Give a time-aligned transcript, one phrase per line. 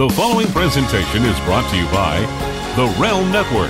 [0.00, 2.20] The following presentation is brought to you by
[2.74, 3.68] the Realm Network.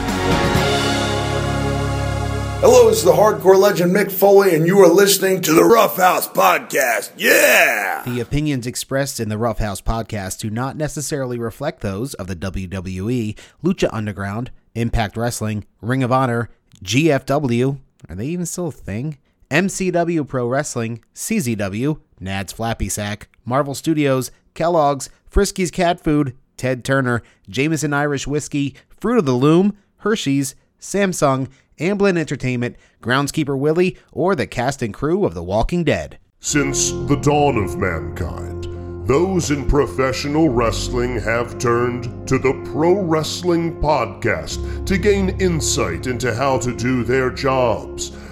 [2.60, 6.28] Hello, it's the hardcore legend Mick Foley, and you are listening to the Rough House
[6.28, 7.10] Podcast.
[7.16, 8.04] Yeah!
[8.06, 12.36] The opinions expressed in the Rough House podcast do not necessarily reflect those of the
[12.36, 16.48] WWE, Lucha Underground, Impact Wrestling, Ring of Honor,
[16.84, 19.18] GFW, are they even still a thing?
[19.50, 27.22] MCW Pro Wrestling, CZW, Nad's Flappy Sack, Marvel Studios, Kellogg's, Frisky's Cat Food, Ted Turner,
[27.48, 34.46] Jameson Irish Whiskey, Fruit of the Loom, Hershey's, Samsung, Amblin Entertainment, Groundskeeper Willie, or the
[34.46, 36.18] cast and crew of The Walking Dead.
[36.40, 38.64] Since the dawn of mankind,
[39.06, 46.34] those in professional wrestling have turned to the Pro Wrestling Podcast to gain insight into
[46.34, 48.10] how to do their jobs,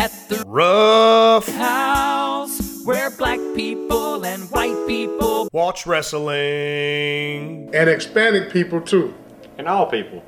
[0.00, 8.80] at the Rough house where black people and white people watch wrestling and Hispanic people
[8.80, 9.12] too.
[9.58, 10.24] And all people.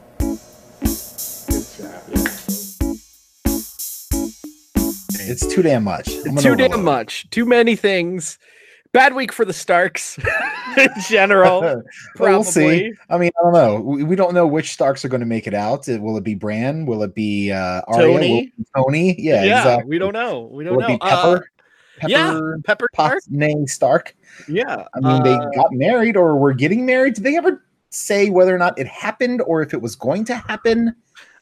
[5.25, 6.11] It's too damn much.
[6.27, 7.31] I'm Too damn much.
[7.31, 8.39] Too many things.
[8.92, 10.18] Bad week for the Starks
[10.76, 11.60] in general.
[12.14, 12.32] Probably.
[12.34, 12.92] we'll see.
[13.08, 13.80] I mean, I don't know.
[13.80, 15.86] We, we don't know which Starks are going to make it out.
[15.88, 16.84] Will it be Bran?
[16.84, 18.12] Will it be uh, Arya?
[18.12, 18.52] Tony?
[18.56, 19.20] be Tony?
[19.20, 19.88] Yeah, Yeah, exactly.
[19.88, 20.50] we don't know.
[20.52, 20.98] We don't Will know.
[20.98, 21.36] Pepper?
[22.02, 23.22] Uh, yeah, Pepper Pepper Stark.
[23.24, 24.16] Potney Stark.
[24.48, 24.84] Yeah.
[24.94, 27.14] I mean, they uh, got married or were getting married.
[27.14, 30.34] Did they ever say whether or not it happened or if it was going to
[30.34, 30.94] happen?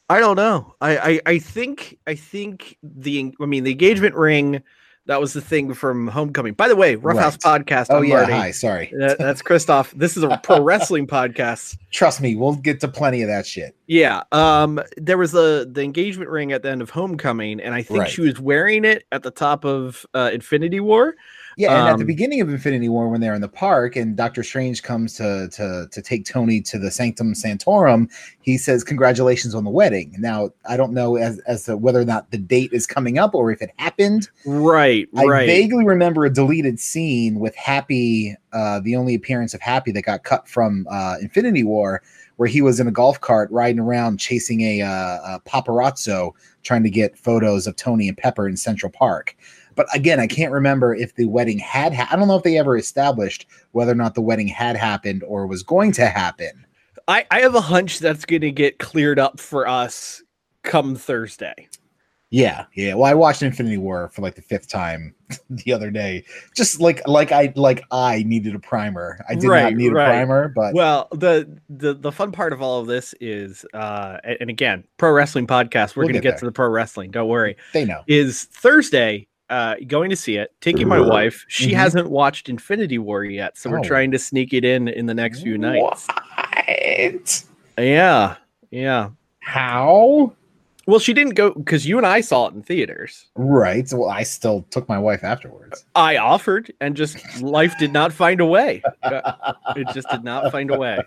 [0.09, 0.75] I don't know.
[0.81, 4.63] I, I I think I think the I mean the engagement ring.
[5.11, 6.53] That was the thing from Homecoming.
[6.55, 7.67] By the way, Roughhouse Right.
[7.67, 7.89] podcast.
[7.91, 8.33] Oh I'm yeah, Marty.
[8.33, 8.51] hi.
[8.53, 8.93] Sorry.
[8.97, 9.91] That- that's Christoph.
[9.91, 11.77] This is a pro wrestling podcast.
[11.91, 13.75] Trust me, we'll get to plenty of that shit.
[13.89, 14.23] Yeah.
[14.31, 14.81] Um.
[14.97, 18.09] There was the the engagement ring at the end of Homecoming, and I think Right.
[18.11, 21.17] she was wearing it at the top of uh, Infinity War.
[21.57, 24.17] Yeah, and at the Um, beginning of Infinity War, when they're in the park and
[24.17, 28.09] Doctor Strange comes to to to take Tony to the Sanctum Sanctorum,
[28.41, 32.05] he says, "Congratulations on the wedding." Now, I don't know as as to whether or
[32.05, 34.29] not the date is coming up or if it happened.
[34.47, 35.09] Right.
[35.13, 35.25] Right.
[35.25, 35.47] I Right.
[35.47, 40.25] vaguely remember a deleted scene with Happy, uh, the only appearance of Happy that got
[40.25, 42.03] cut from uh, Infinity War,
[42.37, 46.83] where he was in a golf cart riding around chasing a, uh, a paparazzo trying
[46.83, 49.37] to get photos of Tony and Pepper in Central Park.
[49.81, 51.95] But again, I can't remember if the wedding had.
[51.95, 55.23] Ha- I don't know if they ever established whether or not the wedding had happened
[55.27, 56.67] or was going to happen.
[57.09, 60.23] I, I have a hunch that's going to get cleared up for us
[60.65, 61.67] come Thursday.
[62.29, 62.93] Yeah, yeah.
[62.93, 65.15] Well, I watched Infinity War for like the fifth time
[65.51, 66.25] the other day.
[66.55, 69.19] Just like like I like I needed a primer.
[69.31, 70.05] I did Right, not need right.
[70.05, 74.19] a primer, but Well, the the the fun part of all of this is, uh,
[74.39, 75.97] and again, pro wrestling podcast.
[75.97, 77.11] We're We'll going to get get to the pro wrestling.
[77.13, 77.57] Don't worry.
[77.73, 78.03] they know.
[78.07, 79.27] Is Thursday.
[79.51, 81.45] Uh, going to see it, taking my wife.
[81.49, 81.75] She Mhm.
[81.75, 83.83] hasn't watched Infinity War yet, so we're Oh.
[83.83, 86.07] trying to sneak it in in the next few nights.
[86.07, 87.45] What?
[87.77, 88.37] Yeah,
[88.71, 89.09] yeah.
[89.41, 90.33] How?
[90.87, 93.27] Well, she didn't go because you and I saw it in theaters.
[93.37, 93.89] Right.
[93.93, 95.85] Well, I still took my wife afterwards.
[95.95, 98.83] I offered, and just life did not find a way.
[99.03, 100.99] Uh, it just did not find a way.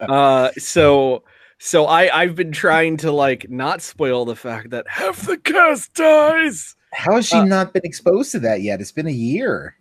[0.00, 1.22] Uh, so,
[1.58, 5.94] so I I've been trying to like not spoil the fact that half the cast
[5.94, 6.74] dies.
[6.92, 8.80] How has she Uh, not been exposed to that yet?
[8.80, 9.76] It's been a year.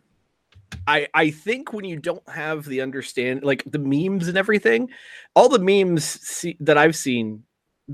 [0.88, 4.90] I I think when you don't have the understand like the memes and everything,
[5.36, 7.44] all the memes see, that I've seen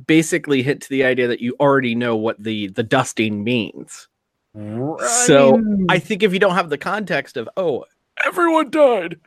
[0.06, 4.08] basically hit to the idea that you already know what the the dusting means.
[5.26, 7.86] So, I think if you don't have the context of oh
[8.26, 9.20] everyone died,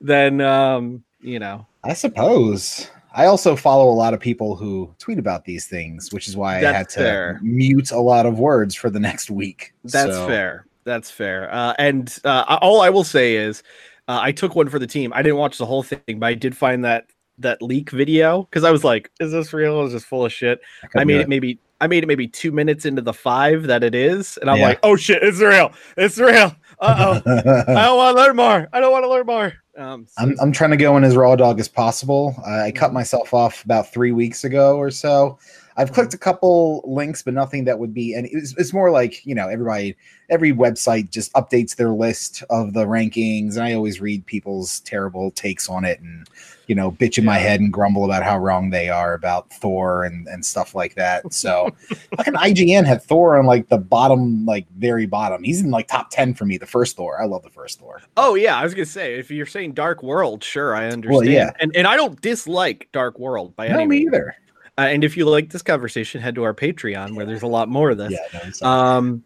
[0.00, 2.90] then um you know I suppose.
[3.14, 6.58] I also follow a lot of people who tweet about these things, which is why
[6.58, 7.38] I had to fair.
[7.40, 9.72] mute a lot of words for the next week.
[9.84, 10.66] That's So, fair.
[10.84, 11.52] That's fair.
[11.52, 13.62] Uh, and uh, all I will say is,
[14.08, 15.12] uh, I took one for the team.
[15.14, 17.06] I didn't watch the whole thing, but I did find that
[17.38, 19.82] that leak video because I was like, "Is this real?
[19.84, 20.60] Is this full of shit?"
[20.94, 23.82] I I made it maybe I made it maybe two minutes into the five that
[23.82, 24.68] it is, and I'm Yeah.
[24.68, 25.72] like, "Oh shit, it's real!
[25.96, 26.54] It's real!
[26.78, 27.22] Uh oh,
[27.74, 28.68] I don't want to learn more.
[28.72, 31.16] I don't want to learn more." Um, so- I'm, I'm trying to go in as
[31.16, 32.34] raw dog as possible.
[32.46, 35.38] I I cut myself off about three weeks ago or so.
[35.76, 38.14] I've clicked a couple links, but nothing that would be.
[38.14, 39.96] And it's, it's more like you know, everybody,
[40.30, 45.30] every website just updates their list of the rankings, and I always read people's terrible
[45.32, 46.28] takes on it, and
[46.66, 50.04] you know, bitch in my head and grumble about how wrong they are about Thor
[50.04, 51.32] and and stuff like that.
[51.34, 51.70] So,
[52.16, 55.42] fucking IGN had Thor on like the bottom, like very bottom.
[55.42, 56.56] He's in like top ten for me.
[56.56, 58.00] The first Thor, I love the first Thor.
[58.16, 61.14] Oh yeah, I was gonna say if you're saying Dark World, sure, I understand.
[61.16, 61.50] Well, yeah.
[61.60, 64.08] And and I don't dislike Dark World by No, any me means.
[64.14, 64.36] either.
[64.76, 67.68] Uh, and if you like this conversation, head to our Patreon where there's a lot
[67.68, 68.12] more of this.
[68.12, 69.24] Yeah, no, Um,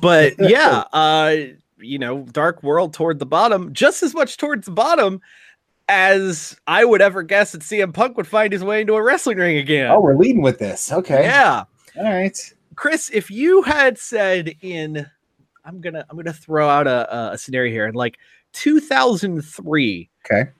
[0.00, 1.36] but yeah, uh,
[1.78, 5.20] you know, Dark World toward the bottom, just as much towards the bottom
[5.88, 9.38] as I would ever guess that CM Punk would find his way into a wrestling
[9.38, 9.90] ring again.
[9.90, 10.92] oh, we're leading with this.
[10.92, 11.22] Okay.
[11.22, 11.64] yeah.
[11.96, 12.38] All right.
[12.74, 15.06] Chris, if you had said in,
[15.64, 18.18] I'm gonna I'm gonna throw out a, a scenario here in like
[18.52, 20.50] 2003 Okay.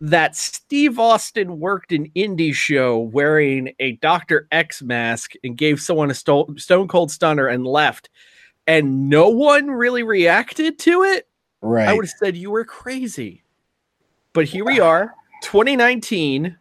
[0.00, 4.46] That Steve Austin worked an indie show wearing a Dr.
[4.52, 8.08] X mask and gave someone a sto- stone cold stunner and left,
[8.66, 11.26] and no one really reacted to it,
[11.60, 11.88] Right.
[11.88, 13.42] I would have said you were crazy.
[14.32, 16.56] But here we are, 2019.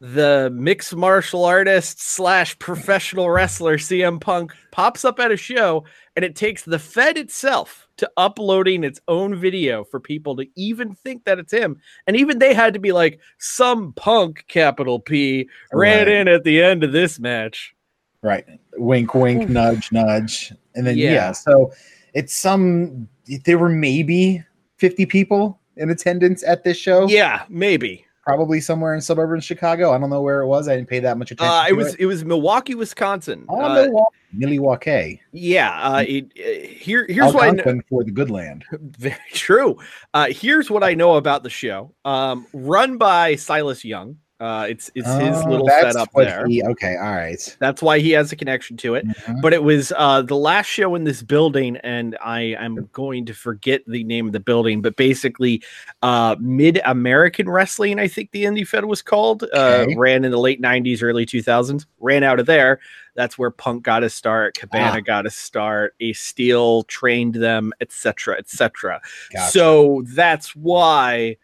[0.00, 5.84] The mixed martial artist slash professional wrestler CM Punk pops up at a show,
[6.16, 10.94] and it takes the Fed itself to uploading its own video for people to even
[10.94, 11.78] think that it's him.
[12.06, 16.08] And even they had to be like, some punk, capital P, ran Right.
[16.08, 17.74] in at the end of this match.
[18.22, 18.44] Right.
[18.76, 20.52] Wink, wink, nudge, nudge.
[20.74, 21.12] And then, yeah.
[21.12, 21.32] Yeah.
[21.32, 21.72] So
[22.12, 23.08] it's some,
[23.44, 24.44] there were maybe
[24.78, 27.06] 50 people in attendance at this show.
[27.08, 28.04] Yeah, maybe.
[28.22, 29.92] Probably somewhere in suburban Chicago.
[29.92, 30.68] I don't know where it was.
[30.68, 31.52] I didn't pay that much attention.
[31.54, 33.46] Uh, it was it was Milwaukee, Wisconsin.
[33.48, 34.16] Oh, Uh, Milwaukee.
[34.32, 35.20] Milwaukee.
[35.32, 37.58] yeah, uh, it, uh, here here's what I know.
[37.58, 38.64] Algonquin for the good land.
[38.72, 39.78] Very true.
[40.14, 41.94] Uh, here's what I know about the show.
[42.04, 44.18] Um, run by Silas Young.
[44.40, 46.46] Uh, it's it's his Oh, little setup there.
[46.46, 46.96] he- okay.
[46.96, 47.56] All right.
[47.60, 49.06] That's why he has a connection to it.
[49.06, 49.42] Mhm.
[49.42, 53.34] But it was uh, the last show in this building, and I am going to
[53.34, 54.80] forget the name of the building.
[54.80, 55.62] But basically,
[56.00, 59.94] uh, Mid American Wrestling, I think the Indie Fed was called, uh, Okay.
[59.94, 61.84] ran in the late '90s, early 2000s.
[62.00, 62.80] Ran out of there.
[63.16, 64.54] That's where Punk got his start.
[64.56, 65.00] Cabana Ah.
[65.00, 65.94] got his start.
[66.00, 69.02] Ace Steel trained them, etc., etc.
[69.34, 69.50] Gotcha.
[69.50, 71.36] So that's why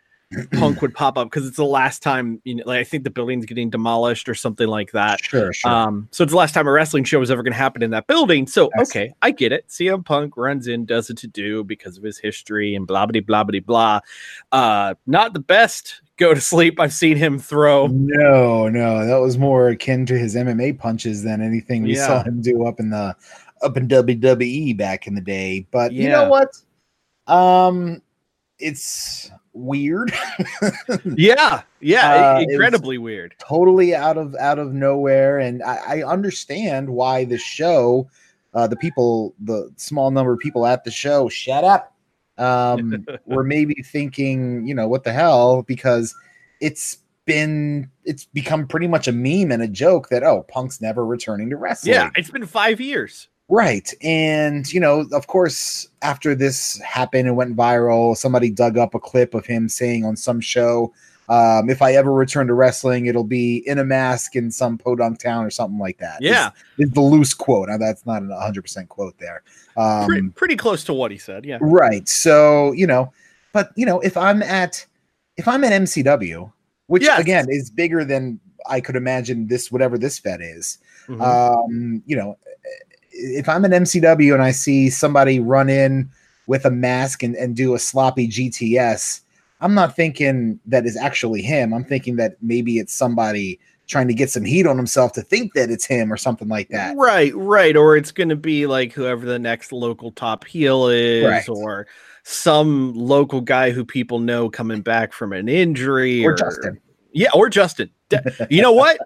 [0.52, 2.40] Punk would pop up because it's the last time.
[2.44, 5.24] You know, like I think the building's getting demolished or something like that.
[5.24, 5.70] Sure, sure.
[5.70, 7.90] Um, so it's the last time a wrestling show was ever going to happen in
[7.92, 8.46] that building.
[8.48, 8.90] So Yes.
[8.90, 9.68] okay, I get it.
[9.68, 13.20] CM Punk runs in, does it to do because of his history and blah blah
[13.20, 14.00] blah blah blah.
[14.50, 16.02] Uh, not the best.
[16.16, 16.80] Go to sleep.
[16.80, 17.86] I've seen him throw.
[17.86, 22.40] no, no, that was more akin to his MMA punches than anything we saw him
[22.40, 23.14] do up in the
[23.62, 25.66] up in WWE back in the day.
[25.70, 26.48] But you know what?
[27.32, 28.02] Um,
[28.58, 30.12] it's weird.
[31.16, 33.34] Yeah, yeah, Uh, i- it was- incredibly weird.
[33.38, 38.08] totally out of out of nowhere and i, I understand why the show
[38.54, 41.94] uh the people the small number of people at the show shut up
[42.38, 46.14] um were maybe thinking you know what the hell because
[46.60, 51.04] it's been it's become pretty much a meme and a joke that oh punk's never
[51.04, 53.28] returning to wrestling Yeah, it's been five years.
[53.48, 53.92] Right.
[54.02, 58.98] And, you know, of course, after this happened and went viral, somebody dug up a
[59.00, 60.92] clip of him saying on some show,
[61.28, 65.18] um, if I ever return to wrestling, it'll be in a mask in some podunk
[65.20, 66.18] town or something like that.
[66.20, 67.68] Yeah, Is, the loose quote.
[67.68, 69.42] Now, that's not a 100% quote there.
[69.76, 71.44] Um, pretty, pretty close to what he said.
[71.44, 72.08] Yeah, Right.
[72.08, 73.12] So, you know,
[73.52, 74.84] but you know, if I'm at
[75.36, 76.50] if I'm at MCW,
[76.86, 77.20] which Yes.
[77.20, 78.38] again is bigger than
[78.68, 80.78] I could imagine this whatever this Fed is.
[81.08, 81.20] Mhm.
[81.22, 82.36] Um, you know,
[83.18, 86.10] if I'm an MCW and I see somebody run in
[86.46, 89.20] with a mask and, and do a sloppy GTS,
[89.60, 91.72] I'm not thinking that is actually him.
[91.72, 95.54] I'm thinking that maybe it's somebody trying to get some heat on himself to think
[95.54, 96.96] that it's him or something like that.
[96.96, 97.76] Right, right.
[97.76, 101.48] Or it's going to be like whoever the next local top heel is, Right.
[101.48, 101.86] or
[102.24, 106.80] some local guy who people know coming back from an injury, Or Justin.
[107.12, 107.88] Yeah, or Justin.
[108.50, 108.98] You know what?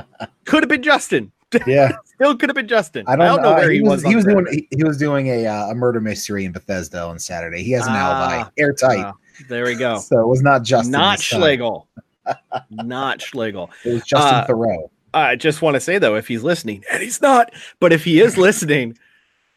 [0.46, 1.30] could have been Justin.
[1.66, 1.92] Yeah.
[2.04, 3.04] Still could have been Justin.
[3.06, 4.02] I don't, know uh, where he, was.
[4.02, 7.18] He was doing he, he was doing a uh, a murder mystery in Bethesda on
[7.18, 7.62] Saturday.
[7.62, 8.98] He has an Ah, alibi, airtight.
[8.98, 9.14] Ah,
[9.48, 9.98] there we go.
[10.00, 10.92] So it was not Justin.
[10.92, 11.20] Not.
[11.20, 11.88] Schlegel.
[12.70, 13.70] Not Schlegel.
[13.86, 14.90] It was Justin Uh, Thoreau.
[15.14, 18.20] I just want to say though, if he's listening, and he's not, but if he
[18.20, 18.98] is listening,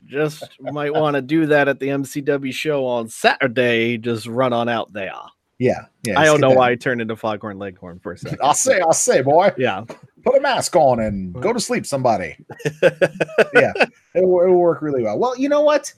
[0.05, 3.97] just might want to do that at the MCW show on Saturday.
[3.97, 5.11] Just run on out there.
[5.59, 6.19] Yeah, yeah.
[6.19, 8.39] I don't know why I turned into Foghorn Leghorn for a second.
[8.41, 9.51] I'll say, I'll say, boy.
[9.57, 9.83] Yeah,
[10.23, 12.37] Put a mask on and go to sleep, somebody.
[12.83, 13.73] yeah,
[14.13, 15.17] it'll, it'll work really well.
[15.17, 15.93] Well, you know what?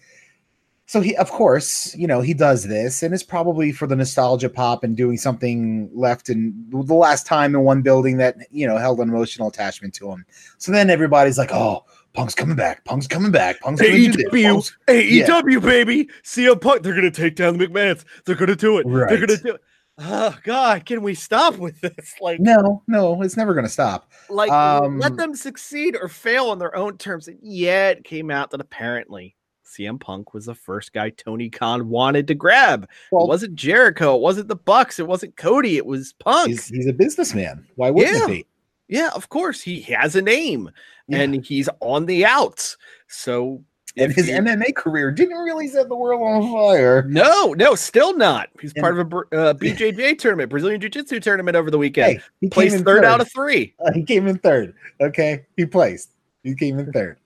[0.85, 4.49] so he of course you know he does this and it's probably for the nostalgia
[4.49, 8.77] pop and doing something left in the last time in one building that you know
[8.77, 10.25] held an emotional attachment to him
[10.57, 15.57] so then everybody's like oh punk's coming back punk's coming back punk's do AEW, AEW,
[15.57, 16.09] E baby.
[16.23, 18.03] CM Punk, they're gonna take down the McMahons.
[18.25, 18.85] They're gonna do it.
[18.87, 19.61] They're gonna do it.
[19.99, 22.15] Oh God, can we stop with this?
[22.21, 26.57] Like, no no it's never gonna stop like um, let them succeed or fail on
[26.59, 27.27] their own terms.
[27.27, 29.35] And yet it came out that apparently
[29.65, 32.87] CM Punk was the first guy Tony Khan wanted to grab.
[33.11, 36.49] well it wasn't Jericho, it wasn't the Bucks, it wasn't Cody, it was Punk.
[36.49, 38.23] he's, he's a businessman why wouldn't Yeah.
[38.25, 38.45] it be
[38.89, 39.61] yeah, of course.
[39.61, 40.69] He has a name
[41.07, 41.19] Yeah.
[41.21, 42.77] and he's on the outs.
[43.07, 43.63] So
[43.97, 47.03] and his you- MMA career didn't really set the world on fire.
[47.03, 48.49] No, no, still not.
[48.61, 52.13] He's And- part of a uh, BJJ tournament, Brazilian Jiu Jitsu tournament over the weekend.
[52.13, 53.73] Hey, he Placed in third, out of three.
[53.79, 54.73] Uh, he came in third.
[55.01, 56.11] Okay, he placed.
[56.43, 57.17] He came in third.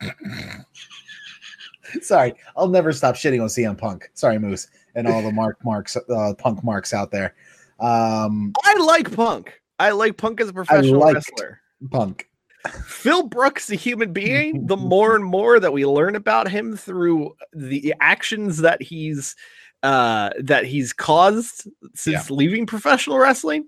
[2.02, 4.10] Sorry, I'll never stop shitting on CM Punk.
[4.14, 7.34] Sorry, Moose, and all the Mark Marks, uh, Punk marks out there.
[7.80, 9.58] Um, I like Punk.
[9.78, 11.60] I like Punk as a professional wrestler.
[11.90, 12.28] Punk.
[12.86, 17.34] Phil Brooks, the human being, the more and more that we learn about him through
[17.52, 19.36] the actions that he's
[19.84, 23.64] uh that he's caused since leaving professional wrestling,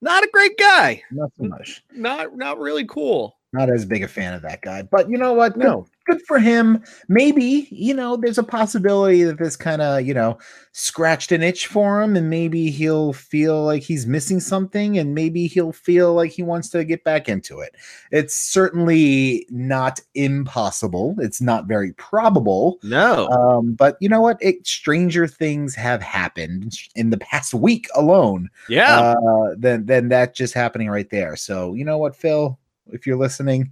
[0.00, 1.02] not a great guy.
[1.12, 1.82] Not so much.
[1.92, 3.38] Not not really cool.
[3.52, 5.56] Not as big a fan of that guy, but you know what?
[5.56, 5.86] No.
[6.06, 6.82] Good for him.
[7.08, 10.38] Maybe, you know, there's a possibility that this kind of, you know,
[10.72, 15.46] scratched an itch for him and maybe he'll feel like he's missing something and maybe
[15.46, 17.74] he'll feel like he wants to get back into it.
[18.10, 21.14] It's certainly not impossible.
[21.18, 22.78] It's not very probable.
[22.82, 23.28] No.
[23.28, 24.38] Um, but you know what?
[24.40, 28.48] It, stranger things have happened in the past week alone.
[28.68, 29.12] yeah.
[29.12, 31.36] Uh, than than that just happening right there.
[31.36, 32.58] So you know what, Phil?
[32.86, 33.70] If you're listening,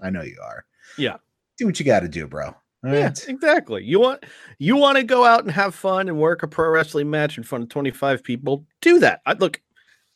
[0.00, 0.64] I know you are.
[0.98, 1.16] Yeah.
[1.58, 2.46] Do what you got to do, bro.
[2.46, 3.28] All Yeah, right.
[3.28, 3.84] exactly.
[3.84, 4.24] You want
[4.58, 7.44] you want to go out and have fun and work a pro wrestling match in
[7.44, 9.20] front of 25 people, do that.
[9.26, 9.60] I look,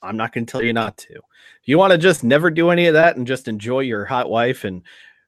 [0.03, 1.21] I'm not going to tell you not to.
[1.65, 4.65] You want to just never do any of that and just enjoy your hot wife
[4.65, 4.83] and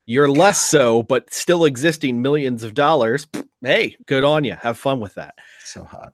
[0.07, 3.27] you're less so but still existing millions of dollars,
[3.63, 4.55] hey, good on you.
[4.61, 5.35] Have fun with that.
[5.65, 6.13] So hot.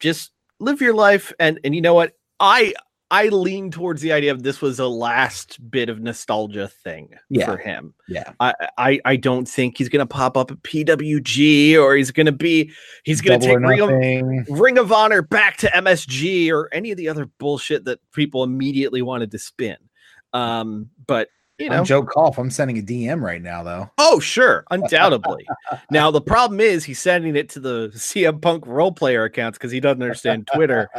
[0.00, 2.14] Just live your life and and you know what?
[2.40, 2.74] I
[3.10, 7.46] I lean towards the idea of this was a last bit of nostalgia thing Yeah.
[7.46, 7.94] for him.
[8.08, 8.32] Yeah.
[8.40, 12.72] I, I I don't think he's gonna pop up at PWG or he's gonna be
[13.04, 14.58] he's gonna Double take Ring of.
[14.60, 19.02] Ring of Honor back to MSG or any of the other bullshit that people immediately
[19.02, 19.76] wanted to spin.
[20.32, 22.36] Um, but you know, I'm Joe Koff.
[22.38, 23.90] I'm sending a DM right now, though.
[23.98, 25.46] oh sure, undoubtedly.
[25.90, 29.70] now the problem is he's sending it to the CM Punk role player accounts because
[29.72, 30.90] he doesn't understand Twitter,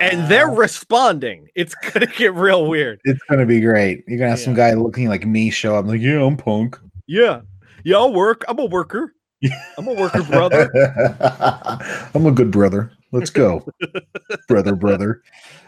[0.00, 1.48] and they're responding.
[1.54, 3.00] It's gonna get real weird.
[3.04, 4.04] It's gonna be great.
[4.06, 6.78] You're gonna have some guy looking like me show up, like, yeah, I'm punk.
[7.06, 7.42] Yeah,
[7.84, 8.44] yeah, I'll work.
[8.48, 9.14] I'm a worker.
[9.78, 10.70] I'm a worker, brother.
[12.14, 12.90] I'm a good brother.
[13.12, 13.64] Let's go,
[14.48, 15.22] brother, brother.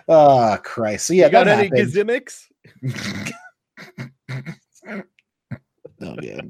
[0.09, 1.07] Ah, Christ.
[1.07, 2.49] So yeah, you got any gimmicks?
[6.01, 6.41] Oh yeah.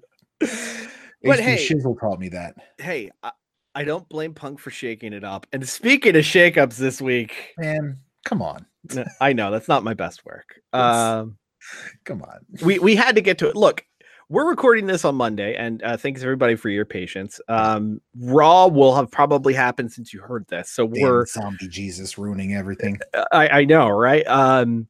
[1.23, 2.55] But hey- Shizzle taught me that.
[2.79, 3.33] hey, I,
[3.79, 5.47] I don't blame Punk for shaking it up.
[5.53, 8.67] And speaking of shakeups this week, Man, come on,
[9.21, 10.61] I know that's not my best work.
[10.73, 11.39] Um,
[12.05, 12.41] come on.
[12.63, 13.55] we we had to get to it.
[13.55, 13.85] Look,
[14.29, 17.41] we're recording this on Monday, and uh, thanks everybody for your patience.
[17.49, 22.19] Um, Raw will have probably happened since you heard this, so Damn, we're zombie Jesus
[22.19, 22.99] ruining everything.
[23.31, 24.27] I, I know, right?
[24.27, 24.89] Um,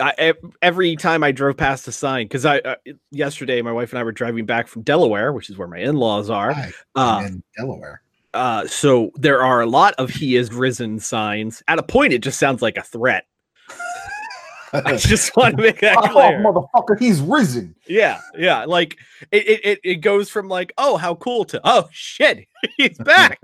[0.00, 2.76] I, every time I drove past a sign, because I uh,
[3.10, 6.30] yesterday my wife and I were driving back from Delaware, which is where my in-laws
[6.30, 6.52] are.
[6.52, 8.02] Hi, Uh, in Delaware.
[8.32, 11.62] Uh, so there are a lot of "He is risen" signs.
[11.68, 13.26] At a point, it just sounds like a threat.
[14.72, 16.40] I just want to make that clear.
[16.46, 17.74] Oh, motherfucker, he's risen.
[17.88, 18.64] Yeah, yeah.
[18.64, 18.96] Like
[19.32, 23.42] it, it, it goes from like, oh, how cool to oh shit, he's back.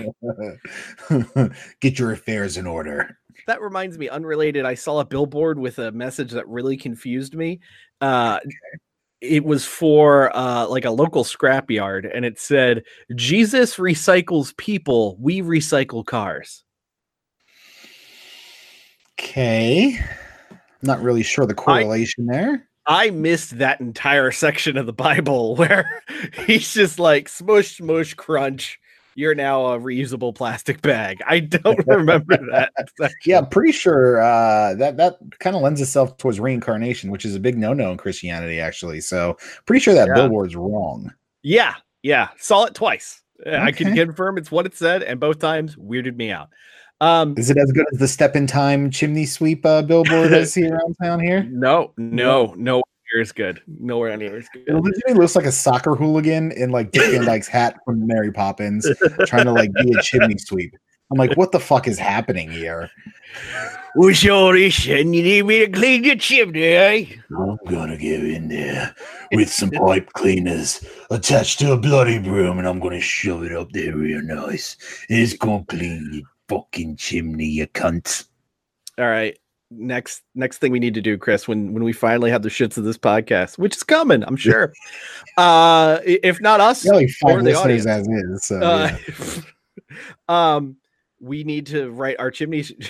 [1.80, 3.18] Get your affairs in order.
[3.46, 4.64] That reminds me, unrelated.
[4.64, 7.60] I saw a billboard with a message that really confused me.
[8.00, 8.40] Uh,
[9.20, 15.16] it was for uh, like a local scrapyard, and it said, "Jesus recycles people.
[15.18, 16.64] We recycle cars."
[19.18, 19.98] Okay.
[20.82, 22.68] Not really sure the correlation there.
[22.86, 26.02] I missed that entire section of the Bible where
[26.46, 28.78] he's just like smush, smush, crunch.
[29.16, 31.20] You're now a reusable plastic bag.
[31.26, 32.70] I don't remember that.
[33.24, 37.34] Yeah, I'm pretty sure uh, that that kind of lends itself towards reincarnation, which is
[37.34, 39.00] a big no-no in Christianity, actually.
[39.00, 40.14] So, pretty sure that Yeah.
[40.14, 41.12] billboard's wrong.
[41.42, 42.28] yeah, yeah.
[42.38, 43.22] Saw it twice.
[43.44, 46.50] Uh, I can confirm it's what it said, and both times weirded me out.
[47.00, 50.44] Um, Is it as good as the step in time chimney sweep uh, billboard I
[50.54, 51.42] see around town here?
[51.42, 52.82] no, no, no.
[53.12, 53.60] Near as good.
[53.66, 54.64] Nowhere near as good.
[54.66, 58.32] It literally looks like a soccer hooligan in like Dick Van Dyke's hat from Mary
[58.32, 58.86] Poppins,
[59.26, 60.76] trying to like be a chimney sweep.
[61.10, 62.90] I'm like, what the fuck is happening here?
[63.94, 65.06] What's all this shit?
[65.06, 67.06] You need me to clean your chimney, eh?
[67.30, 68.94] I'm gonna get in there
[69.32, 73.70] with some pipe cleaners attached to a bloody broom and I'm gonna shove it up
[73.70, 74.76] there real nice.
[75.08, 78.26] It's gonna clean your fucking chimney, you cunt.
[78.98, 79.38] All right.
[79.70, 82.76] Next next thing we need to do, Chris, when when we finally have the shits
[82.78, 84.72] of this podcast, which is coming, I'm sure.
[85.36, 87.84] uh if not us, like or the audience.
[87.86, 88.46] as is.
[88.46, 89.42] So Uh, yeah.
[90.56, 90.76] um
[91.18, 92.62] we need to write our chimney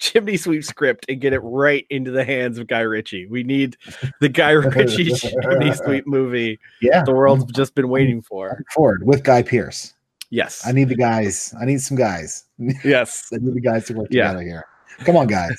[0.00, 3.26] chimney sweep script and get it right into the hands of Guy Ritchie.
[3.26, 3.76] We need
[4.20, 8.64] the Guy Ritchie chimney sweep movie yeah, the world's just been waiting for.
[8.72, 9.94] forward with Guy Pearce.
[10.30, 10.66] Yes.
[10.66, 11.54] I need the guys.
[11.60, 12.44] I need some guys.
[12.82, 14.28] Yes, I need the guys to work Yeah.
[14.32, 14.64] together here.
[15.04, 15.54] Come on, guys.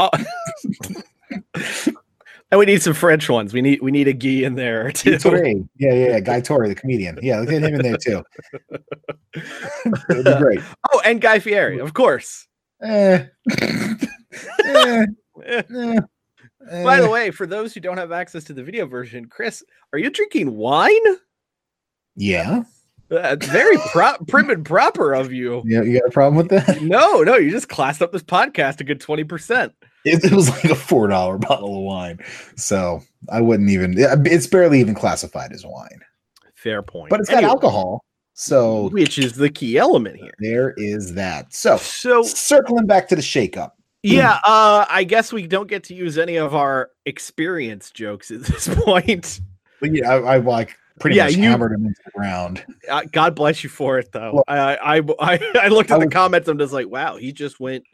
[0.00, 0.10] Oh.
[2.50, 3.52] and we need some French ones.
[3.52, 5.18] We need we need a Guy in there too.
[5.18, 5.64] Torry.
[5.76, 6.20] Yeah, yeah, yeah.
[6.20, 7.18] Guy Torry, the comedian.
[7.22, 8.22] Yeah, look at him in there too.
[10.10, 10.60] It'd be great.
[10.92, 12.46] Oh, and Guy Fieri, of course.
[12.82, 13.24] Eh.
[14.64, 15.06] Eh,
[15.44, 15.62] Eh.
[15.74, 16.00] eh,
[16.82, 17.08] By the eh.
[17.08, 19.62] way, for those who don't have access to the video version, Chris,
[19.92, 21.00] are you drinking wine?
[22.16, 22.62] yeah,
[23.10, 25.62] Uh, very pro- prim and proper of you.
[25.66, 25.82] yeah.
[25.82, 26.80] You got a problem with that?
[26.82, 29.72] No, no, you just classed up this podcast a good 20%.
[30.06, 32.18] It, it was like a four dollar bottle of wine,
[32.56, 33.94] so I wouldn't even.
[33.98, 36.00] It's barely even classified as wine,
[36.54, 37.08] Fair point.
[37.10, 38.04] but it's got Anyway, alcohol.
[38.34, 40.32] So which is the key element here.
[40.40, 41.54] there is that.
[41.54, 43.70] So So circling back to the shakeup.
[44.02, 48.42] yeah, uh, I guess we don't get to use any of our experience jokes at
[48.42, 49.40] this point.
[49.80, 52.64] But yeah, I, I like pretty Yeah, much you- hammered him into the ground.
[52.88, 54.34] Uh, God bless you for it, though.
[54.34, 56.48] Well- I, I I I looked I at the was- comments.
[56.48, 57.84] I'm just like, wow, he just went,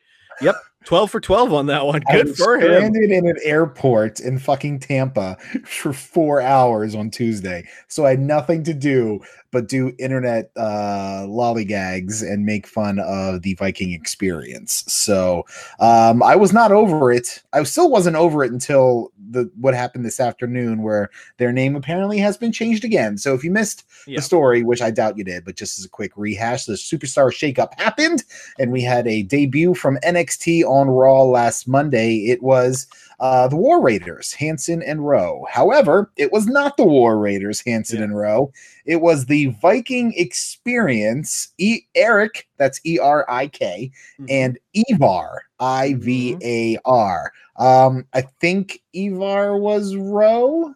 [0.41, 0.55] yep,
[0.85, 2.03] 12 for 12 on that one.
[2.09, 2.63] I Good for him.
[2.63, 7.67] stranded in an airport in fucking Tampa for four hours on Tuesday.
[7.89, 9.21] So I had nothing to do
[9.53, 14.85] but do internet uh, lollygags and make fun of the Viking experience.
[14.87, 15.45] So
[15.81, 17.43] um, I was not over it.
[17.53, 22.19] I still wasn't over it until the what happened this afternoon, where their name apparently
[22.19, 23.19] has been changed again.
[23.19, 24.17] So if you missed Yeah.
[24.19, 27.31] the story, which I doubt you did, but just as a quick rehash, the superstar
[27.31, 28.25] shakeup happened,
[28.59, 32.27] and we had a debut from NXT on Raw last Monday.
[32.27, 32.87] It was
[33.21, 35.47] uh, the War Raiders, Hanson and Rowe.
[35.51, 38.05] However, it was not the War Raiders, Hanson Yeah.
[38.05, 38.51] and Rowe.
[38.87, 43.91] It was the Viking Experience, e- Erik, that's E R I K,
[44.21, 44.27] Mhm.
[44.31, 47.33] and Ivar, I V A R.
[47.57, 50.75] Um, I think Ivar was Rowe.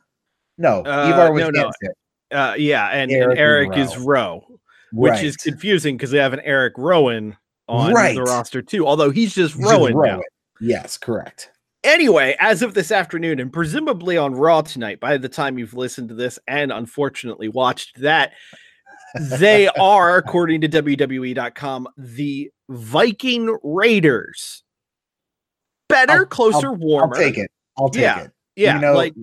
[0.59, 1.61] No, Uh, Ivar was no, no.
[1.63, 1.91] Hanson.
[2.31, 4.45] Uh, yeah, and and Erik Erik, is Rowe,
[4.93, 7.37] which is confusing because they have an Erick Rowan
[7.69, 8.15] on Right.
[8.15, 8.87] the roster too.
[8.87, 9.99] Although he's just He's just Rowan now.
[9.99, 10.23] Rowan.
[10.61, 11.51] Yes, correct.
[11.85, 16.09] Anyway, as of this afternoon, and presumably on Raw tonight, by the time you've listened
[16.09, 18.33] to this and unfortunately watched that,
[19.39, 24.65] they are, according to WWE.com, the Viking Raiders.
[25.89, 27.15] Better, I'll- closer, I'll warmer.
[27.15, 27.51] take it.
[27.79, 28.21] I'll take Yeah.
[28.23, 28.31] it.
[28.57, 29.15] Yeah, you know, like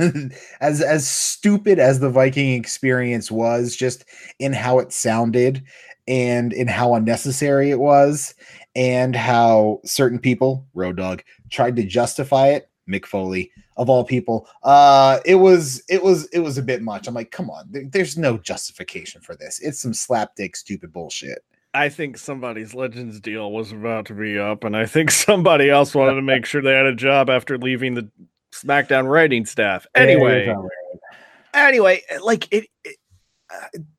[0.60, 4.04] as as stupid as the Viking experience was, just
[4.40, 5.62] in how it sounded
[6.08, 8.34] and in how unnecessary it was,
[8.74, 12.68] and how certain people, Road Dog, tried to justify it.
[12.88, 17.06] Mick Foley, of all people, uh, it was it was it was a bit much.
[17.08, 19.58] I'm like, come on, there- there's no justification for this.
[19.60, 21.42] It's some slapdick, stupid bullshit.
[21.72, 25.94] I think somebody's Legends deal was about to be up, and I think somebody else
[25.94, 28.10] wanted to make sure they had a job after leaving the
[28.52, 29.86] SmackDown writing staff.
[29.94, 30.46] Anyway,
[31.54, 32.96] anyway, like it, it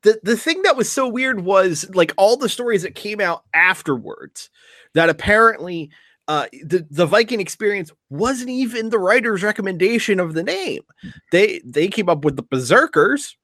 [0.02, 3.44] the the thing that was so weird was like all the stories that came out
[3.54, 4.50] afterwards
[4.94, 5.90] that apparently
[6.28, 10.82] uh the the Viking experience wasn't even the writer's recommendation of the name.
[11.32, 13.36] They they came up with the Berserkers,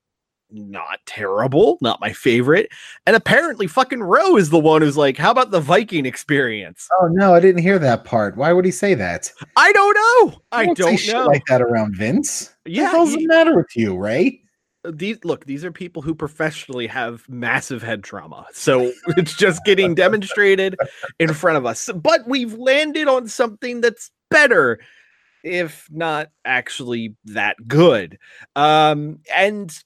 [0.51, 2.69] not terrible, not my favorite.
[3.07, 6.89] And apparently fucking Rowe is the one who's like, how about the Viking experience?
[7.01, 8.37] Oh no, I didn't hear that part.
[8.37, 9.33] Why would he say that?
[9.57, 10.43] I don't know.
[10.53, 11.27] I say don't know.
[11.27, 12.55] like that around Vince.
[12.67, 14.42] Yeah, what the hell's he- the matter with you, Ray?
[14.91, 19.95] These look these are people who professionally have massive head trauma so it's just getting
[19.95, 20.77] demonstrated
[21.19, 21.89] in front of us.
[21.95, 24.81] But we've landed on something that's better
[25.45, 28.19] if not actually that good.
[28.57, 29.77] Um and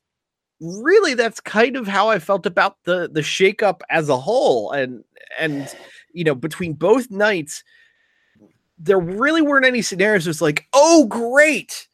[0.61, 4.73] really that's kind of how i felt about the the shakeup as a whole.
[4.73, 5.05] And
[5.39, 5.75] and
[6.13, 7.63] you know between both nights
[8.79, 10.27] there really weren't any scenarios.
[10.27, 11.89] It's like oh great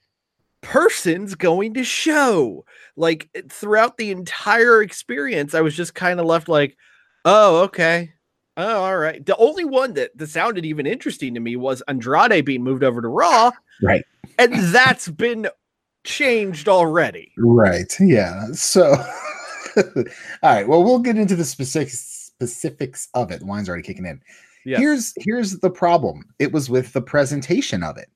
[0.62, 2.64] person's going to show
[2.96, 6.76] like eh, throughout the entire experience i was just kind of left like
[7.24, 8.12] oh okay
[8.56, 12.44] oh all right the only one that, that sounded even interesting to me was andrade
[12.44, 13.50] being moved over to raw
[13.82, 14.04] Right.
[14.38, 15.48] and that's been
[16.04, 17.32] changed already.
[17.38, 17.92] Right.
[18.00, 18.46] Yeah.
[18.54, 18.92] So,
[19.76, 19.84] all
[20.42, 20.66] right.
[20.66, 23.42] Well, we'll get into the specifics specifics of it.
[23.42, 24.20] Wine's already kicking in.
[24.64, 26.24] Here's here's the problem.
[26.38, 28.08] It was with the presentation of it.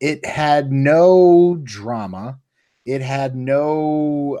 [0.00, 2.38] It had no drama.
[2.84, 4.40] It had no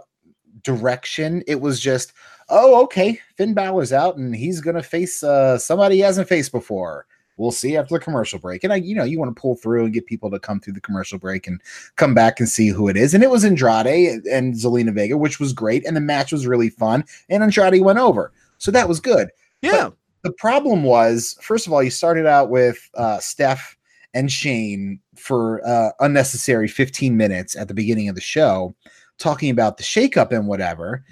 [0.62, 1.42] direction.
[1.46, 2.12] It was just,
[2.48, 7.06] oh, okay, Finn Balor's out and he's gonna face uh, somebody he hasn't faced before.
[7.36, 8.64] We'll see after the commercial break.
[8.64, 10.72] And I, you know, you want to pull through and get people to come through
[10.72, 11.60] the commercial break and
[11.96, 13.12] come back and see who it is.
[13.12, 15.86] And it was Andrade and Zelina Vega, which was great.
[15.86, 17.04] And the match was really fun.
[17.28, 18.32] And Andrade went over.
[18.56, 19.28] So that was good.
[19.60, 19.90] Yeah.
[20.22, 23.75] The problem was, first of all, you started out with uh, Steph
[24.16, 28.74] and Shane for uh, unnecessary 15 minutes at the beginning of the show,
[29.18, 31.04] talking about the shakeup and whatever.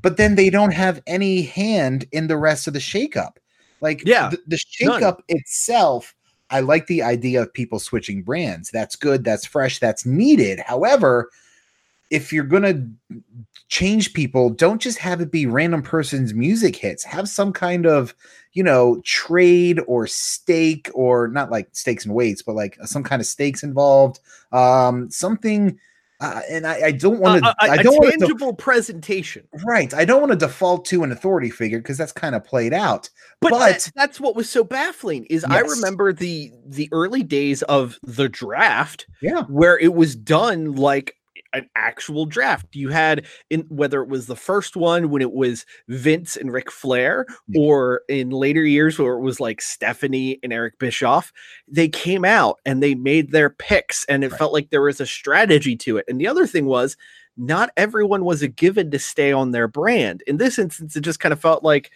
[0.00, 3.32] But then they don't have any hand in the rest of the shakeup.
[3.80, 5.00] Like, Yeah, the, the none.
[5.02, 6.14] shakeup itself,
[6.50, 8.70] I like the idea of people switching brands.
[8.70, 9.24] That's good.
[9.24, 9.80] That's fresh.
[9.80, 10.60] That's needed.
[10.60, 11.30] However,
[12.10, 12.62] if you're going
[13.10, 13.22] to
[13.72, 17.02] change people, don't just have it be random person's music hits.
[17.04, 18.14] Have some kind of,
[18.52, 23.22] you know, trade or stake or not like stakes and weights, but like some kind
[23.22, 24.20] of stakes involved.
[24.52, 25.78] Um, something.
[26.20, 27.48] Uh, and I, I don't want to.
[27.48, 28.18] A- a- I a don't want to.
[28.18, 29.48] tangible presentation.
[29.64, 29.92] Right.
[29.94, 33.08] I don't want to default to an authority figure because that's kind of played out.
[33.40, 37.62] But, But- that- that's what was so baffling is I remember the the early days
[37.62, 39.44] of the draft Yeah.
[39.44, 41.16] where it was done like
[41.54, 42.66] an actual draft.
[42.74, 46.70] You had in whether it was the first one when it was Vince and Ric
[46.70, 47.60] Flair, Yeah.
[47.62, 51.32] or in later years where it was like Stephanie and Eric Bischoff,
[51.68, 54.38] they came out and they made their picks, and it Right.
[54.38, 56.04] felt like there was a strategy to it.
[56.08, 56.96] And the other thing was,
[57.36, 60.22] not everyone was a given to stay on their brand.
[60.26, 61.90] In this instance, it just kind of felt like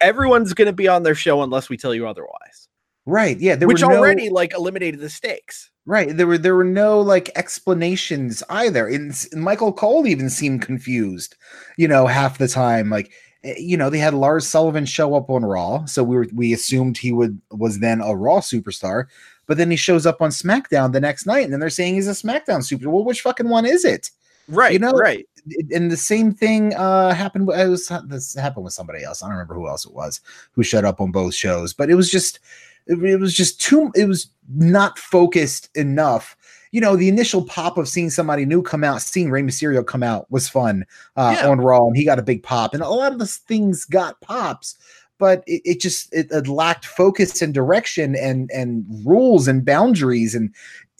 [0.00, 2.68] everyone's going to be on their show unless we tell you otherwise,
[3.06, 3.36] Right.
[3.40, 3.56] Yeah.
[3.56, 5.70] There which were no- already like eliminated the stakes.
[5.84, 6.16] Right.
[6.16, 8.86] There were there were no like explanations either.
[8.86, 11.34] And Michael Cole even seemed confused,
[11.76, 12.88] you know, half the time.
[12.88, 13.10] Like,
[13.42, 16.52] eh, you know, they had Lars Sullivan show up on Raw, so we were we
[16.52, 19.06] assumed he would was then a Raw superstar.
[19.46, 22.06] But then he shows up on SmackDown the next night, and then they're saying he's
[22.06, 22.88] a SmackDown super.
[22.88, 24.10] Well, which fucking one is it?
[24.46, 24.72] Right.
[24.72, 25.26] You know, right.
[25.72, 29.32] and the same thing uh happened it was this happened with somebody else i don't
[29.32, 30.20] remember who else it was
[30.52, 32.38] who showed up on both shows but it was just
[32.86, 36.36] it was just too it was not focused enough
[36.72, 40.02] you know the initial pop of seeing somebody new come out seeing Rey Mysterio come
[40.02, 40.84] out was fun
[41.16, 41.48] uh Yeah.
[41.48, 44.20] on raw and he got a big pop and a lot of those things got
[44.20, 44.76] pops
[45.18, 50.34] but it, it just it, it lacked focus and direction and and rules and boundaries
[50.34, 50.54] and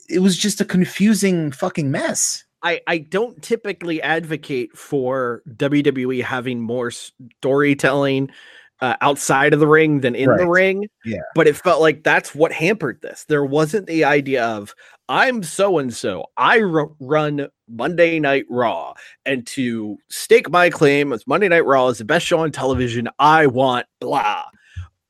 [0.08, 6.60] it was just a confusing fucking mess I, I don't typically advocate for WWE having
[6.60, 8.30] more storytelling
[8.82, 10.88] uh, outside of the ring than in the ring.
[11.04, 11.20] Yeah.
[11.34, 13.24] But it felt like that's what hampered this.
[13.28, 14.74] There wasn't the idea of,
[15.08, 18.94] I'm so and so, I run Monday Night Raw.
[19.24, 23.08] And to stake my claim as Monday Night Raw is the best show on television,
[23.20, 24.44] I want blah.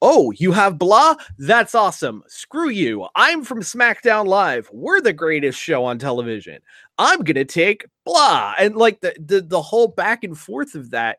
[0.03, 1.15] Oh, you have blah?
[1.39, 2.25] That's awesome.
[2.27, 3.07] Screw you.
[3.15, 4.69] I'm from SmackDown Live.
[4.73, 6.61] We're the greatest show on television.
[6.99, 8.55] I'm gonna take blah.
[8.59, 11.19] And like the the, the whole back and forth of that.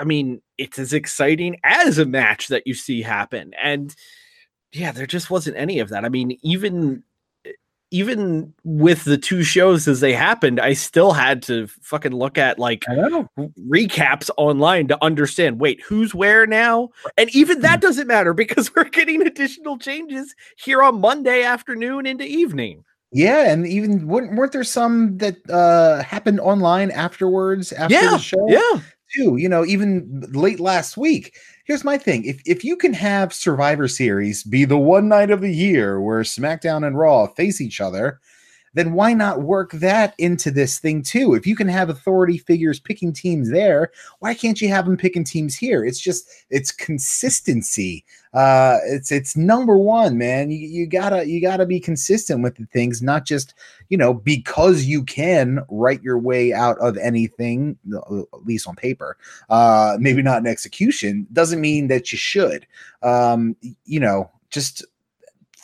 [0.00, 3.52] I- mean, it's as exciting as a match that you see happen.
[3.62, 3.94] And
[4.72, 6.04] yeah, there just wasn't any of that.
[6.04, 7.02] I mean, even
[7.90, 12.58] even with the two shows as they happened, I still had to fucking look at
[12.58, 13.28] like i don't know.
[13.36, 16.88] r- recaps online to understand wait who's where now?
[17.18, 22.24] And even that doesn't matter because we're getting additional changes here on monday afternoon into
[22.24, 22.82] evening.
[23.14, 28.18] Yeah, and even weren't, weren't there some that uh happened online afterwards after yeah the
[28.18, 28.46] show?
[28.48, 28.80] yeah
[29.16, 31.36] You know, even late last week.
[31.64, 35.40] Here's my thing: if if you can have Survivor Series be the one night of
[35.40, 38.20] the year where SmackDown and Raw face each other,
[38.74, 41.34] then why not work that into this thing too?
[41.34, 45.24] If you can have authority figures picking teams there, why can't you have them picking
[45.24, 45.84] teams here?
[45.84, 48.04] It's just it's consistency.
[48.32, 50.50] Uh, it's it's number one, man.
[50.50, 53.54] You, you gotta you gotta be consistent with the things, not just
[53.90, 58.74] you know because you can write your way out of anything, uh, at least on
[58.74, 59.18] paper.
[59.50, 62.66] Uh, maybe not in execution doesn't mean that you should.
[63.02, 63.54] Um,
[63.84, 64.84] you know, just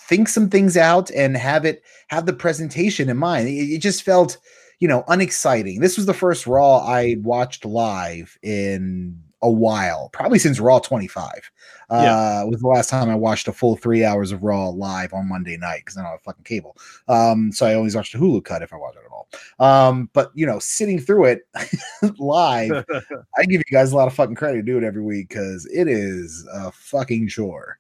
[0.09, 3.49] think some things out and have it have the presentation in mind.
[3.49, 4.39] It, it just felt,
[4.81, 5.81] you know, unexciting.
[5.81, 11.51] This was the first Raw I watched live in a while, probably since Raw 25.
[11.91, 15.29] Uh, was the last time I watched a full three hours of Raw live on
[15.29, 16.77] Monday night because I don't have fucking cable.
[17.07, 19.29] Um, so I always watched the Hulu cut if I watch it at all.
[19.61, 21.43] Um, but you know, sitting through it
[22.19, 22.85] live,
[23.39, 25.67] I give you guys a lot of fucking credit to do it every week because
[25.67, 27.78] it is a fucking chore.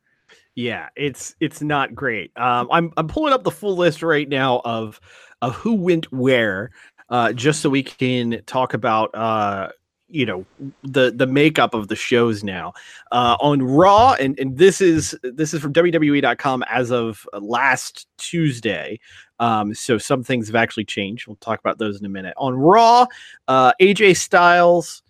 [0.58, 4.60] Yeah it's it's not great um i'm i'm pulling up the full list right now
[4.64, 5.00] of
[5.40, 6.72] of who went where
[7.10, 9.70] uh, just so we can talk about uh,
[10.08, 10.44] you know
[10.82, 12.72] the the makeup of the shows now
[13.12, 19.00] uh, on Raw, and and this is this is from WWE.com as of last Tuesday.
[19.38, 21.26] Um, so some things have actually changed.
[21.26, 22.34] We'll talk about those in a minute.
[22.36, 23.06] On Raw,
[23.46, 25.02] uh, AJ Styles,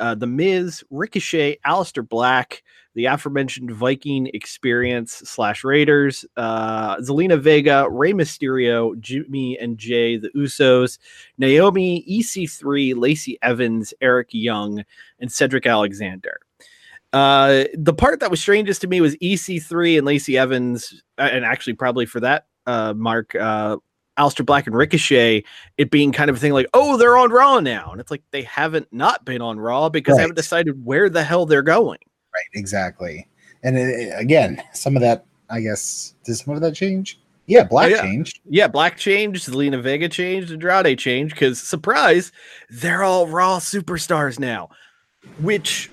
[0.00, 2.63] uh, The Miz, Ricochet, Aleister Black,
[2.94, 10.30] the aforementioned Viking Experience slash Raiders, uh, Zelina Vega, Rey Mysterio, Jimmy and Jey, the
[10.30, 10.98] Usos,
[11.38, 14.84] Naomi, EC3, Lacey Evans, Eric Young,
[15.20, 16.38] and Cedric Alexander.
[17.12, 21.44] Uh, the part that was strangest to me was EC3 and Lacey Evans, uh, and
[21.44, 23.76] actually probably for that, uh, Mark, uh,
[24.18, 25.44] Aleister Black and Ricochet,
[25.76, 27.90] it being kind of a thing like, oh, they're on Raw now.
[27.90, 30.18] And it's like they haven't not been on Raw because Right.
[30.18, 31.98] they haven't decided where the hell they're going.
[32.34, 33.28] Right, exactly.
[33.62, 37.20] And it, again, some of that, I guess, did some of that change?
[37.46, 38.02] Yeah, Black yeah.
[38.02, 38.40] changed.
[38.48, 42.32] Yeah, Black changed, Zelina Vega changed, Andrade changed because surprise,
[42.70, 44.70] they're all Raw superstars now,
[45.40, 45.90] which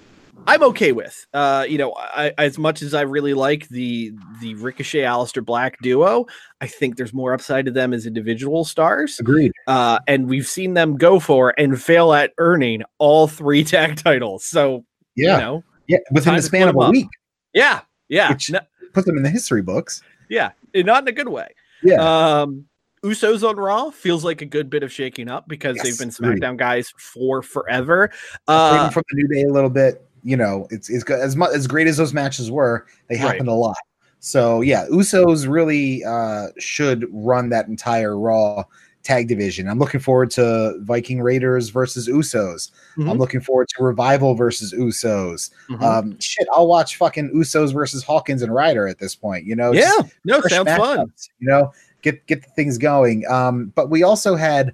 [0.48, 1.28] I'm okay with.
[1.34, 5.80] Uh, you know, I, as much as I really like the the Ricochet Aleister Black
[5.82, 6.26] duo,
[6.62, 9.20] I think there's more upside to them as individual stars.
[9.20, 9.52] Agreed.
[9.68, 14.46] Uh, and we've seen them go for and fail at earning all three tag titles.
[14.46, 17.08] So Yeah, you know, yeah, within the span of a week,
[17.54, 18.60] yeah, yeah, Which- no-
[18.94, 20.02] put them in the history books.
[20.30, 21.48] yeah, not in a good way.
[21.84, 22.66] Yeah, Um,
[23.04, 26.10] Usos on Raw feels like a good bit of shaking up because Yes, they've been.
[26.10, 28.12] SmackDown guys for forever.
[28.48, 30.06] Uh, from the New Day a little bit.
[30.24, 32.86] You know, it's it's good as much as great as those matches were.
[33.10, 33.22] They Right.
[33.22, 33.76] happened a lot.
[34.20, 38.64] So yeah, Usos really uh, should run that entire Raw
[39.04, 39.68] tag division.
[39.68, 42.72] I'm looking forward to Viking Raiders versus Usos.
[42.98, 43.20] I'm Mhm.
[43.20, 45.50] looking forward to Revival versus Usos.
[45.70, 45.82] mhm.
[45.82, 49.46] Um, shit, I'll watch fucking Usos versus Hawkins and Ryder at this point.
[49.46, 49.92] You know, yeah,
[50.26, 51.12] no, sounds fun.
[51.40, 53.26] You know, get get the things going.
[53.28, 54.74] Um, but we also had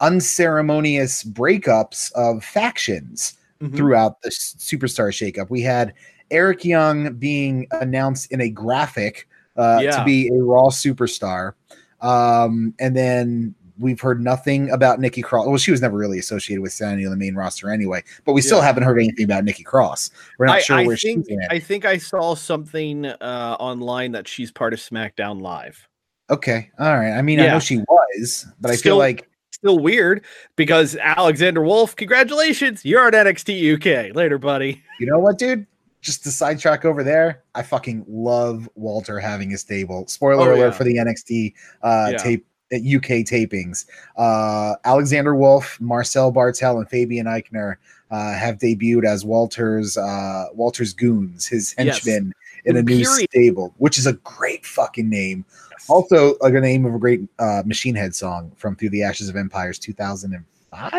[0.00, 3.76] unceremonious breakups of factions Mhm.
[3.76, 5.50] throughout the superstar shakeup.
[5.50, 5.92] We had
[6.30, 9.90] Eric Young being announced in a graphic uh, Yeah.
[9.98, 11.54] to be a Raw superstar,
[12.00, 15.46] um, and then we've heard nothing about Nikki Cross.
[15.46, 18.40] Well, she was never really associated with standing on the main roster anyway, but we
[18.40, 18.64] still Yeah.
[18.64, 20.10] haven't heard anything about Nikki Cross.
[20.38, 21.52] We're not I, sure I where think she's at.
[21.52, 25.86] I think I saw something uh, online that she's part of SmackDown Live.
[26.30, 27.12] okay, all right.
[27.12, 31.96] I mean, I know she was, but I feel like Still weird because Alexander Wolfe,
[31.96, 34.14] congratulations, you're on NXT UK.
[34.14, 34.82] Later, buddy.
[35.00, 35.66] You know what, dude?
[36.00, 37.42] Just to sidetrack over there.
[37.56, 40.06] I fucking love Walter having his stable.
[40.06, 40.70] Spoiler Oh, alert yeah.
[40.70, 42.18] for the NXT uh, Yeah.
[42.18, 43.86] tape uh, UK tapings.
[44.16, 47.76] Uh, Alexander Wolfe, Marcel Bartel, and Fabian Aichner
[48.10, 52.04] uh, have debuted as Walter's uh, Walter's goons, his Yes.
[52.04, 52.32] henchmen
[52.64, 55.44] in a new stable, which is a great fucking name.
[55.88, 59.28] Also, like a name of a great uh, Machine Head song from Through the Ashes
[59.28, 60.92] of Empires 2005,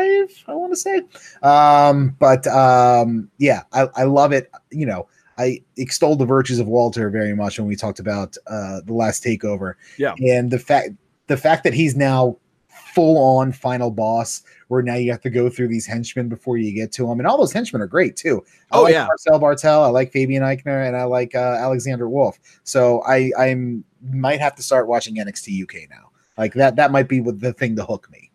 [0.48, 1.02] I want to say.
[1.44, 4.50] Um, but um, yeah, I, I love it.
[4.72, 8.82] You know, I extolled the virtues of Walter very much when we talked about uh,
[8.86, 9.74] the last takeover.
[9.98, 10.14] Yeah.
[10.26, 10.90] and the fact
[11.30, 12.36] the fact that he's now
[12.68, 16.74] full on final boss, where now you have to go through these henchmen before you
[16.74, 18.44] get to him, and all those henchmen are great too.
[18.72, 19.06] I Oh, like yeah.
[19.06, 22.40] Marcel Bartel, I like Fabian Aichner, and I like uh, Alexander Wolfe.
[22.64, 26.10] So I I'm might have to start watching NXT UK now.
[26.38, 28.29] Like that that might be what the thing to hook me.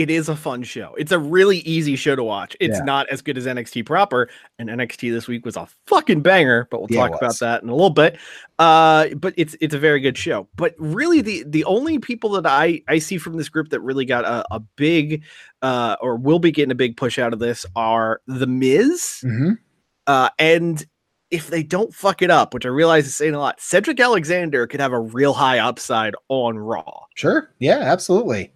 [0.00, 0.94] It is a fun show.
[0.96, 2.56] It's a really easy show to watch.
[2.58, 2.84] It's Yeah.
[2.84, 6.68] not as good as NXT proper, and NXT this week was a fucking banger.
[6.70, 8.16] But we'll Yeah, talk about that in a little bit.
[8.58, 10.48] Uh, but it's it's a very good show.
[10.56, 14.06] But really, the the only people that I I see from this group that really
[14.06, 15.22] got a, a big
[15.60, 19.22] uh or will be getting a big push out of this are the Miz.
[19.22, 19.58] Mhm.
[20.06, 20.86] Uh, and
[21.30, 24.66] if they don't fuck it up, which I realize is saying a lot, Cedric Alexander
[24.66, 27.02] could have a real high upside on Raw.
[27.14, 27.50] Sure.
[27.58, 28.52] Yeah, absolutely.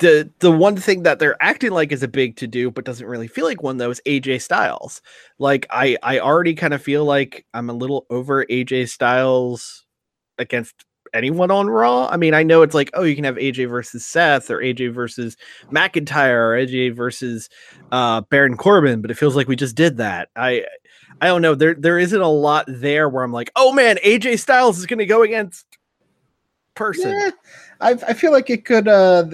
[0.00, 3.06] The the one thing that they're acting like is a big to do, but doesn't
[3.06, 5.02] really feel like one though is AJ Styles.
[5.38, 9.86] Like I I already kind of feel like I'm a little over AJ Styles
[10.38, 10.74] against
[11.14, 12.08] anyone on Raw.
[12.08, 14.92] I mean, I know it's like, oh, you can have AJ versus Seth or AJ
[14.92, 15.36] versus
[15.70, 17.48] McIntyre or AJ versus
[17.92, 20.28] uh Baron Corbin, but it feels like we just did that.
[20.36, 20.64] I
[21.20, 21.54] I don't know.
[21.54, 25.06] There there isn't a lot there where I'm like, oh man, AJ Styles is gonna
[25.06, 25.66] go against
[26.80, 27.10] person.
[27.10, 27.30] Yeah,
[27.80, 28.88] I, I feel like it could.
[28.88, 29.26] Uh,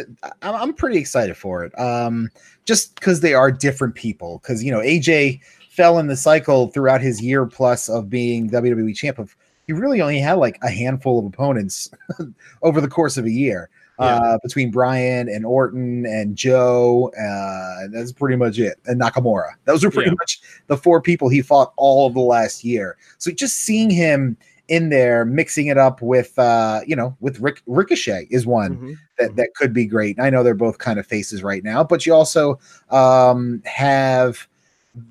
[0.42, 1.78] I'm, I'm pretty excited for it.
[1.78, 2.28] Um,
[2.64, 4.40] just because they are different people.
[4.42, 8.94] Because you know, AJ fell in the cycle throughout his year plus of being WWE
[8.96, 9.18] champ.
[9.18, 11.90] Of he really only had like a handful of opponents
[12.62, 13.70] over the course of a year.
[13.98, 18.78] Uh, between Bryan and Orton and Joe, uh, that's pretty much it.
[18.85, 19.52] And Nakamura.
[19.64, 20.16] Those were pretty Yeah.
[20.20, 22.98] much the four people he fought all of the last year.
[23.16, 24.37] So just seeing him
[24.68, 28.96] in there, mixing it up with uh, you know, with Rick Ricochet is one Mhm.
[29.18, 30.18] that that could be great.
[30.20, 32.59] I know they're both kind of faces right now, but you also
[32.90, 34.46] um have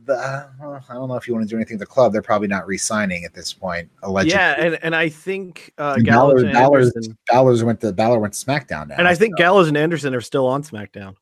[0.05, 0.47] the uh,
[0.89, 2.11] I don't know if you want to do anything with the club.
[2.11, 3.87] They're probably not re-signing at this point.
[4.01, 8.33] Allegedly, Yeah, and, and I think uh, Gallows and Anderson, Balor's went to Balor went
[8.33, 11.15] to SmackDown now, and I think Gallows and Anderson are still on SmackDown.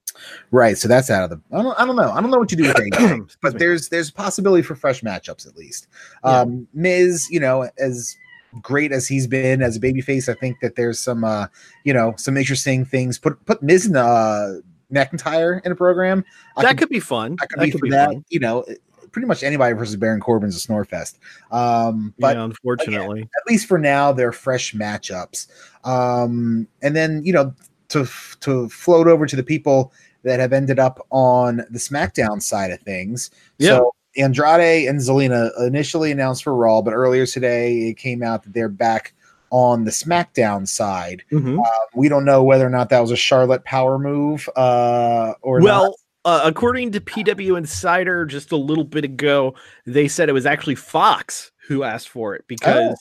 [0.51, 0.77] right.
[0.77, 1.41] So that's out of the.
[1.57, 1.77] I don't.
[1.77, 2.09] I don't know.
[2.11, 5.01] I don't know what you do with AJ, but there's there's a possibility for fresh
[5.01, 5.87] matchups at least.
[6.23, 6.31] Yeah.
[6.39, 8.15] Um, Miz, you know, as
[8.61, 11.47] great as he's been as a babyface, I think that there's some uh,
[11.83, 13.17] you know, some interesting things.
[13.17, 14.55] Put put Miz and uh
[14.91, 16.23] McIntyre in a program.
[16.55, 17.37] That could- could be fun.
[17.41, 18.15] I could be for that.
[18.29, 18.65] You know,
[19.11, 21.19] pretty much anybody versus Baron Corbin's a snore fest.
[21.51, 23.21] Um, but yeah, unfortunately.
[23.21, 25.47] at least for now, they're fresh matchups.
[25.85, 27.53] Um, and then you know
[27.89, 28.05] to
[28.41, 32.79] to float over to the people that have ended up on the SmackDown side of
[32.81, 33.29] things.
[33.57, 33.69] Yeah.
[33.77, 38.53] So Andrade and Zelina initially announced for Raw, but earlier today it came out that
[38.53, 39.13] they're back
[39.49, 41.23] on the SmackDown side.
[41.31, 41.63] Mhm.
[41.93, 45.65] We don't know whether or not that was a Charlotte power move uh, or not.
[45.65, 45.95] Well,
[46.25, 49.53] uh, according to PW Insider, just a little bit ago,
[49.85, 52.97] they said it was actually Fox who asked for it because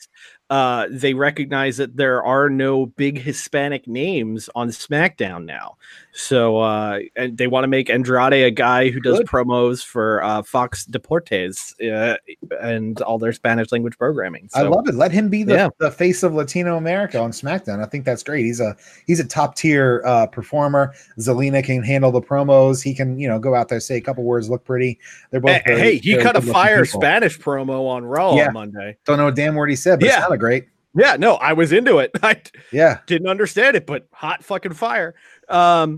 [0.51, 5.77] uh, they recognize that there are no big Hispanic names on SmackDown now.
[6.15, 9.27] So uh, and they want to make Andrade a guy who does Good.
[9.27, 12.17] promos for uh, Fox Deportes uh,
[12.61, 14.51] and all their Spanish language programming.
[14.55, 14.95] I love it.
[14.95, 15.69] Let him be the, Yeah.
[15.79, 17.83] the face of Latino America on SmackDown.
[17.83, 18.45] I think that's great.
[18.45, 20.93] He's a he's a top tier uh, performer.
[21.19, 22.83] Zelina can handle the promos.
[22.83, 24.99] He can you know go out there say a couple words, look pretty.
[25.31, 27.01] They're both Hey, very- hey, he cut a fire people.
[27.01, 28.49] Spanish promo on Raw Yeah.
[28.49, 28.99] on Monday.
[29.07, 30.19] Don't know a damn word he said, but Yeah.
[30.19, 30.67] it sounded great.
[30.95, 32.11] Yeah, no, I was into it.
[32.23, 32.37] I
[32.71, 35.15] Yeah, didn't understand it, but hot fucking fire.
[35.53, 35.97] Um,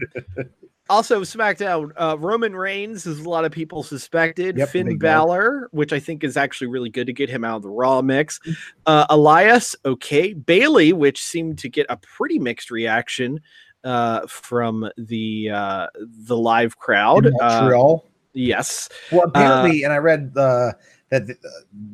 [0.90, 5.08] also, SmackDown, uh, Roman Reigns, as a lot of people suspected, Yep, Finn guy.
[5.08, 8.02] Balor, which I think is actually really good to get him out of the Raw
[8.02, 8.38] mix.
[8.84, 10.34] Uh, Elias, okay.
[10.34, 13.40] Bayley, which seemed to get a pretty mixed reaction
[13.84, 17.26] uh, from the uh, the live crowd.
[17.26, 17.96] in Uh,
[18.32, 20.72] yes, well, apparently, and I read uh,
[21.10, 21.36] that the,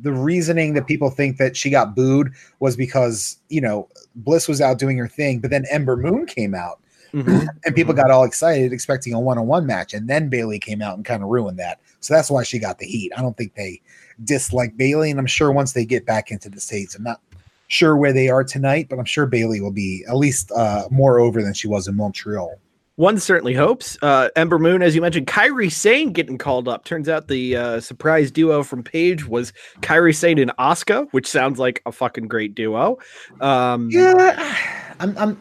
[0.01, 4.59] the reasoning that people think that she got booed was because you know Bliss was
[4.59, 6.79] out doing her thing, but then Ember Moon came out.
[7.13, 7.47] Mhm.
[7.65, 11.05] and people got all excited expecting a one-on-one match and then Bayley came out and
[11.05, 13.81] kind of ruined that so that's why she got the heat i don't think they
[14.23, 17.19] dislike Bayley and i'm sure once they get back into the states i'm not
[17.67, 21.19] sure where they are tonight but i'm sure Bayley will be at least uh, more
[21.19, 22.59] over than she was in montreal
[22.95, 23.97] One certainly hopes.
[24.01, 26.83] Uh, Ember Moon, as you mentioned, Kairi Sane getting called up.
[26.83, 31.57] Turns out the uh, surprise duo from Paige was Kairi Sane and Asuka, which sounds
[31.57, 32.99] like a fucking great duo.
[33.39, 34.55] Um, yeah
[34.99, 35.37] i'm, I'm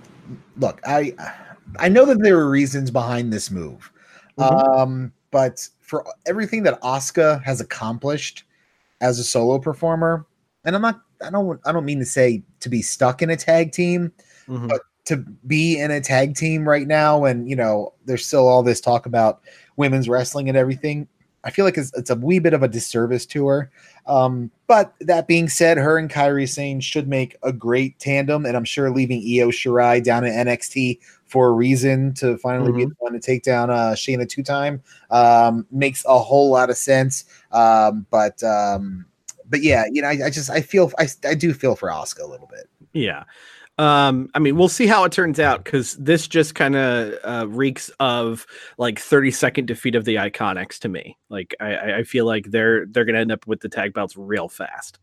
[0.56, 1.12] look i
[1.78, 3.90] i know that there were reasons behind this move
[4.38, 8.44] um but for everything that Asuka has accomplished
[9.00, 10.26] as a solo performer
[10.64, 13.36] and i'm not i don't i don't mean to say to be stuck in a
[13.36, 14.12] tag team
[14.48, 14.68] mhm.
[14.68, 18.62] but to be in a tag team right now and you know there's still all
[18.62, 19.40] this talk about
[19.76, 21.08] women's wrestling and everything
[21.44, 23.70] i feel like it's, it's a wee bit of a disservice to her.
[24.06, 28.56] Um, but that being said her and Kairi Sane should make a great tandem and
[28.56, 32.94] i'm sure leaving io shirai down at nxt for a reason to finally be the
[32.98, 37.24] one to take down uh shayna two time um makes a whole lot of sense.
[37.52, 39.06] Um but um
[39.48, 42.22] but yeah you know i, I just i feel I, I do feel for Asuka
[42.22, 42.68] a little bit.
[42.92, 43.24] Yeah.
[43.80, 47.48] Um, I mean, we'll see how it turns out because this just kind of uh,
[47.48, 51.16] reeks of like 30 second defeat of the Iconics to me.
[51.30, 54.48] Like, I- I, feel like they're they're gonna end up with the tag belts real
[54.48, 54.98] fast.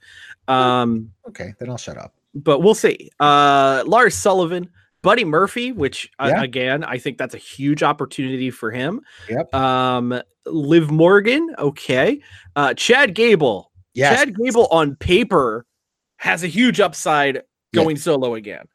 [0.47, 3.09] Um, okay then i'll shut up but we'll see.
[3.19, 4.69] Uh, Lars Sullivan,
[5.01, 6.43] Buddy Murphy, which uh, Yeah.
[6.43, 9.01] again, I think that's a huge opportunity for him.
[9.27, 9.53] Yep.
[9.55, 12.21] Um, Liv Morgan, okay.
[12.55, 14.19] Uh, Chad Gable, Yes.
[14.19, 15.65] Chad Gable on paper
[16.17, 17.41] has a huge upside
[17.83, 18.65] going solo again.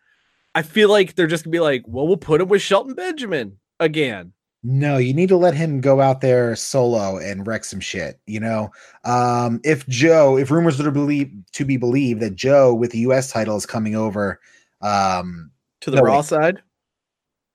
[0.54, 3.58] I feel like they're just gonna be like, well, we'll put him with Shelton Benjamin
[3.80, 4.32] again.
[4.64, 8.20] No, you need to let him go out there solo and wreck some shit.
[8.26, 8.70] You know,
[9.04, 12.98] um, if Joe, if rumors are to believe to be believed that Joe with the
[13.00, 13.32] U.S.
[13.32, 14.38] title is coming over,
[14.80, 16.26] um, To the No, Raw wait.
[16.26, 16.62] side,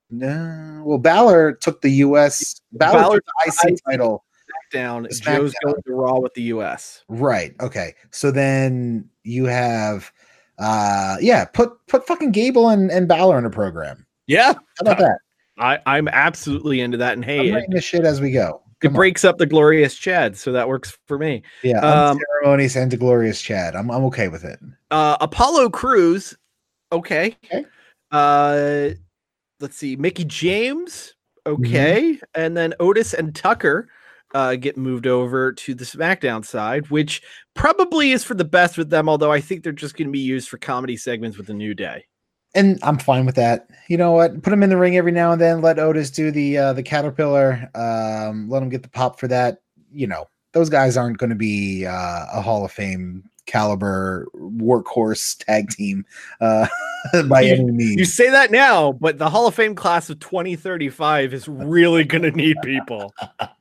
[0.09, 2.61] no, well, Balor took the U.S.
[2.71, 4.25] Balor Balor took the IC title,
[4.71, 5.07] down.
[5.21, 7.03] Joe's going to Raw with the US.
[7.09, 7.53] right?
[7.59, 10.11] Okay, so then you have,
[10.59, 14.05] uh, yeah, put put fucking Gable and and Balor in a program.
[14.27, 15.19] Yeah, How about that?
[15.57, 17.13] I, I'm absolutely into that.
[17.13, 18.61] And hey, I'm it, writing this shit as we go.
[18.67, 18.95] it Come on.
[18.95, 21.41] breaks up the glorious Chad, so that works for me.
[21.63, 22.19] Yeah, um,
[22.75, 23.75] and the glorious Chad.
[23.75, 24.59] I'm I'm okay with it.
[24.91, 26.35] Uh, Apollo Crews,
[26.91, 27.35] okay.
[27.45, 27.65] Okay.
[28.11, 28.89] Uh,
[29.59, 31.13] let's see, Mickie James,
[31.47, 31.63] Mm-hmm.
[31.63, 33.87] okay, and then Otis and Tucker.
[34.37, 37.23] Uh, get moved over to the SmackDown side, which
[37.55, 39.09] probably is for the best with them.
[39.09, 41.73] Although I think they're just going to be used for comedy segments with the New
[41.73, 42.05] Day.
[42.53, 43.67] and I'm fine with that.
[43.87, 44.43] You know what?
[44.43, 45.61] Put him in the ring every now and then.
[45.61, 47.69] Let Otis do the uh, the caterpillar.
[47.75, 49.59] Um, let him get the pop for that.
[49.91, 55.43] You know, those guys aren't going to be uh, a Hall of Fame caliber workhorse
[55.43, 56.05] tag team
[56.39, 56.67] uh,
[57.27, 57.95] by You- any means.
[57.97, 62.21] You say that now, but the Hall of Fame class of 2035 is really going
[62.21, 63.13] to need people.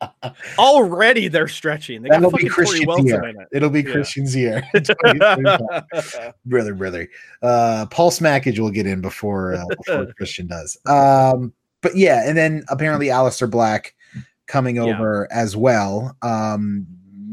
[0.59, 2.03] Already they're stretching.
[2.03, 3.25] They That'll be Christian's year.
[3.25, 3.37] it.
[3.53, 3.93] It'll be Yeah.
[3.93, 4.63] Christian's year.
[4.75, 6.33] 2035.
[6.45, 7.09] brother, brother.
[7.43, 10.77] Uh, Paul Smackage will get in before uh, before Christian does.
[10.87, 13.95] Um, but yeah, and then apparently Aleister Black
[14.47, 14.83] coming Yeah.
[14.83, 16.17] over as well.
[16.23, 16.87] Um,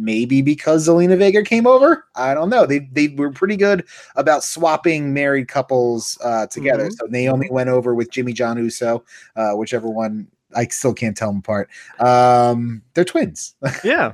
[0.04, 2.06] maybe because Zelina Vega came over.
[2.16, 2.66] I don't know.
[2.66, 3.86] They they were pretty good
[4.16, 6.88] about swapping married couples uh, together.
[6.90, 6.94] Mhm.
[7.00, 9.04] So Naomi went over with Jimmy John Uso,
[9.36, 10.28] uh, whichever one.
[10.56, 11.68] I still can't tell them apart.
[12.00, 14.14] Um, they're twins, yeah,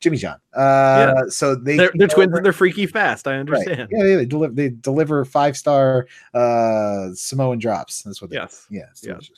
[0.00, 0.36] Jimmy John.
[0.52, 3.26] Uh, so they they're, they're twins over- and they're freaky fast.
[3.26, 3.40] I Right.
[3.40, 3.88] understand.
[3.90, 8.02] Yeah, yeah, they deliver they deliver five star uh Samoan drops.
[8.02, 8.66] That's what they Yes.
[8.68, 9.30] Yeah, it's Yes.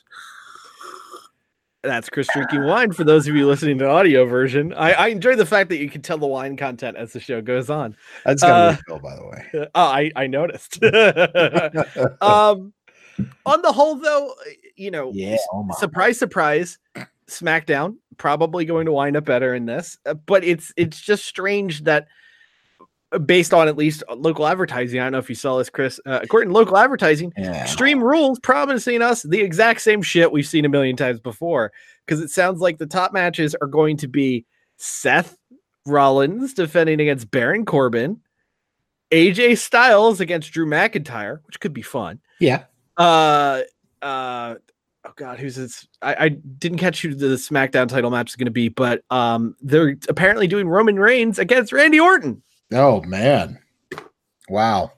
[1.87, 4.73] That's Chris drinking wine for those of you listening to the audio version.
[4.73, 7.41] I, I enjoy the fact that you can tell the wine content as the show
[7.41, 7.95] goes on.
[8.25, 9.45] I just got Uh, a refill, by the way.
[9.53, 10.83] Oh, I, I noticed.
[12.21, 12.73] um,
[13.45, 14.33] on the whole, though,
[14.75, 16.77] you know, yeah, oh surprise, surprise,
[17.27, 21.83] SmackDown probably going to wind up better in this, uh, but it's it's just strange
[21.85, 22.05] that uh,
[23.25, 25.99] based on at least local advertising, I don't know if you saw this, Chris.
[26.05, 27.63] Uh, according to local advertising, yeah.
[27.63, 31.71] Extreme Rules promising us the exact same shit we've seen a million times before.
[32.05, 34.45] Because it sounds like the top matches are going to be
[34.77, 35.37] Seth
[35.85, 38.19] Rollins defending against Baron Corbin,
[39.11, 42.19] AJ Styles against Drew McIntyre, which could be fun.
[42.39, 42.63] yeah.
[42.97, 43.61] Uh,
[44.01, 44.55] uh,
[45.05, 45.87] oh god, who's this?
[46.01, 49.55] I, I didn't catch who the SmackDown title match is going to be, but um,
[49.61, 52.41] they're apparently doing Roman Reigns against Randy Orton.
[52.71, 53.59] Oh man.
[54.49, 54.91] Wow.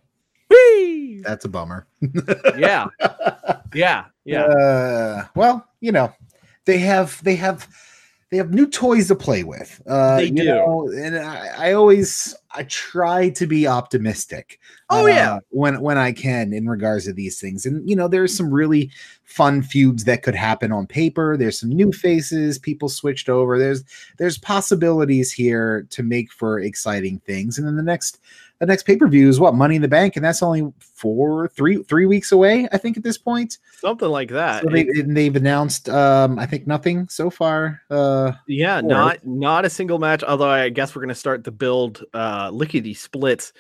[0.49, 1.21] Whee!
[1.23, 1.87] That's a bummer.
[2.57, 2.87] yeah,
[3.73, 4.43] yeah, yeah.
[4.45, 6.11] Uh well, you know,
[6.65, 7.67] they have they have
[8.31, 9.81] they have new toys to play with.
[9.87, 10.45] Uh They you do.
[10.45, 14.59] know, and I, I always I try to be optimistic.
[14.89, 15.35] Oh, yeah.
[15.35, 17.65] uh, when when I can in regards to these things.
[17.65, 18.91] And you know, there's some really
[19.23, 21.37] fun feuds that could happen on paper.
[21.37, 23.59] There's some new faces, people switched over.
[23.59, 23.83] There's
[24.17, 27.57] there's possibilities here to make for exciting things.
[27.57, 28.19] And then the next
[28.59, 32.05] the next pay-per-view is what Money in the Bank, and that's only four, three, three
[32.05, 33.57] weeks away, I think, at this point.
[33.79, 34.63] Something like that.
[34.63, 37.81] So they, and they've announced, um, I think, nothing so far.
[37.89, 40.23] Uh, Yeah, not not a single match.
[40.23, 43.53] Although I guess we're gonna start the build uh lickety splits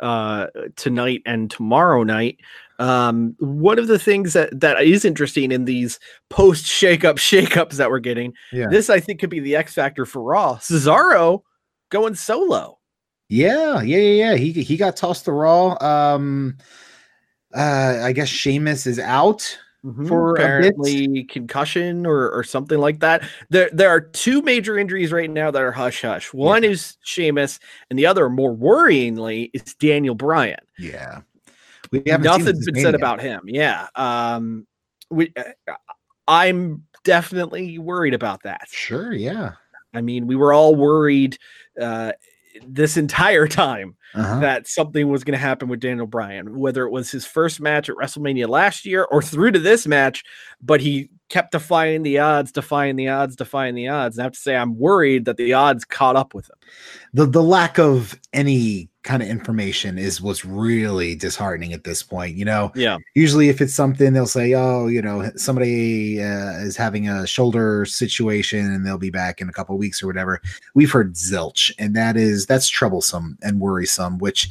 [0.00, 0.46] uh
[0.76, 2.38] tonight and tomorrow night.
[2.78, 5.98] Um one of the things that that is interesting in these
[6.30, 10.06] post shakeup shakeups that we're getting, yeah, this I think could be the X factor
[10.06, 10.56] for Raw.
[10.56, 11.42] Cesaro
[11.90, 12.75] going solo.
[13.28, 14.34] Yeah, yeah, yeah, yeah.
[14.36, 15.76] He he got tossed to Raw.
[15.80, 16.56] Um,
[17.54, 19.58] uh, I guess Sheamus is out.
[20.08, 20.42] For a bit.
[20.42, 23.22] apparently concussion or, or something like that.
[23.50, 26.34] There there are two major injuries right now that are hush hush.
[26.34, 30.58] One is Sheamus, and the other, more worryingly, is Daniel Bryan.
[30.76, 31.20] Yeah,
[31.92, 32.94] we haven't seen Nothing's been said yet.
[32.96, 33.42] about him.
[33.46, 33.86] Yeah.
[33.94, 34.66] Um
[35.08, 35.74] we uh,
[36.26, 38.62] I'm definitely worried about that.
[38.68, 39.52] Sure, yeah.
[39.94, 41.38] I mean, we were all worried
[41.80, 42.10] uh
[42.66, 44.40] this entire time Uh-huh.
[44.40, 47.88] that something was going to happen with Daniel Bryan, whether it was his first match
[47.88, 50.22] at WrestleMania last year or through to this match,
[50.62, 54.16] but he kept defying the odds, defying the odds, defying the odds.
[54.16, 56.56] And I have to say, I'm worried that the odds caught up with him.
[57.12, 62.36] the the lack of any kind of information is what's really disheartening at this point.
[62.36, 62.98] You know, Yeah.
[63.14, 67.84] usually if it's something they'll say oh you know somebody uh, is having a shoulder
[67.86, 70.40] situation and they'll be back in a couple weeks or whatever
[70.74, 74.50] we've heard zilch and that is that's troublesome and worrisome which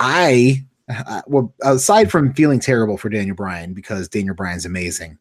[0.00, 5.18] i uh, well aside from feeling terrible for daniel bryan because daniel bryan's amazing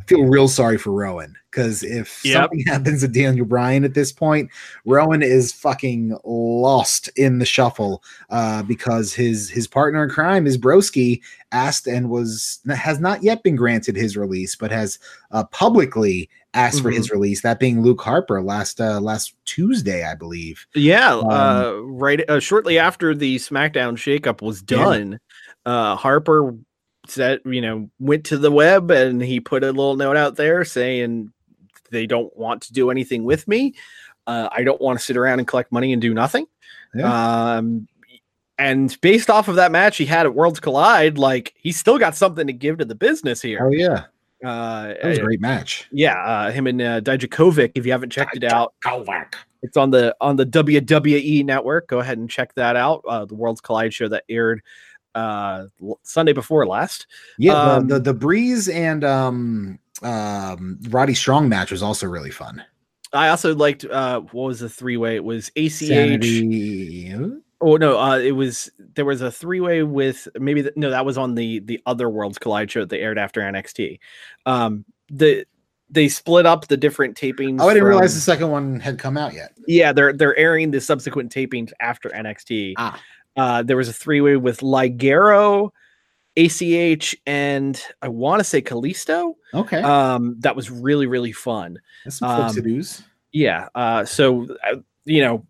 [0.00, 2.42] i feel real sorry for rowan because if Yep.
[2.50, 4.50] something happens to daniel bryan at this point
[4.84, 10.58] rowan is fucking lost in the shuffle uh, because his his partner in crime is
[10.58, 11.20] broski
[11.52, 14.98] asked and was has not yet been granted his release, but has
[15.30, 16.96] uh, publicly asked for Mm-hmm.
[16.98, 17.40] his release.
[17.40, 20.66] That being Luke Harper last uh, last Tuesday, I believe.
[20.74, 22.20] Yeah, Um, uh, right.
[22.28, 24.76] Uh, shortly after the SmackDown shakeup was Yeah.
[24.84, 25.20] done,
[25.64, 26.54] uh, Harper
[27.10, 30.64] said, you know, went to the web and he put a little note out there
[30.64, 31.32] saying
[31.90, 33.74] they don't want to do anything with me.
[34.26, 36.46] Uh, I don't want to sit around and collect money and do nothing.
[37.54, 37.88] Um,
[38.58, 42.16] and based off of that match he had at Worlds Collide, like he's still got
[42.16, 43.60] something to give to the business here.
[43.62, 44.04] Oh yeah,
[44.44, 45.86] Uh, That was a great match.
[45.92, 47.72] Yeah, uh, him and uh, Dijakovic.
[47.74, 48.74] If you haven't checked it out,
[49.62, 51.88] it's on the on the WWE network.
[51.88, 53.04] Go ahead and check that out.
[53.08, 54.62] Uh, the Worlds Collide show that aired
[55.14, 55.66] uh,
[56.02, 57.06] Sunday before last.
[57.38, 62.30] Yeah, Um, the, the the Breeze and um um Roddy Strong match was also really
[62.30, 62.62] fun.
[63.12, 65.16] I also liked uh, what was the three way?
[65.16, 65.72] It was ACH.
[65.72, 67.14] Sanity.
[67.60, 71.04] Oh no, uh, it was there was a three way with maybe the, no that
[71.04, 73.98] was on the the other Worlds Collide show that they aired after NXT.
[74.46, 75.44] Um, the
[75.90, 77.60] they split up the different tapings.
[77.60, 79.54] Oh, I didn't realize the second one had come out yet.
[79.66, 82.74] Yeah, they're they're airing the subsequent tapings after NXT.
[82.76, 83.00] Ah.
[83.38, 85.70] Uh, there was a three way with Ligero,
[86.36, 89.34] ACH, and I want to say Kalisto.
[89.54, 91.78] Okay, Um, that was really really fun.
[92.04, 92.54] that's some um.
[93.32, 93.68] Yeah.
[93.74, 95.46] Uh, so uh, you know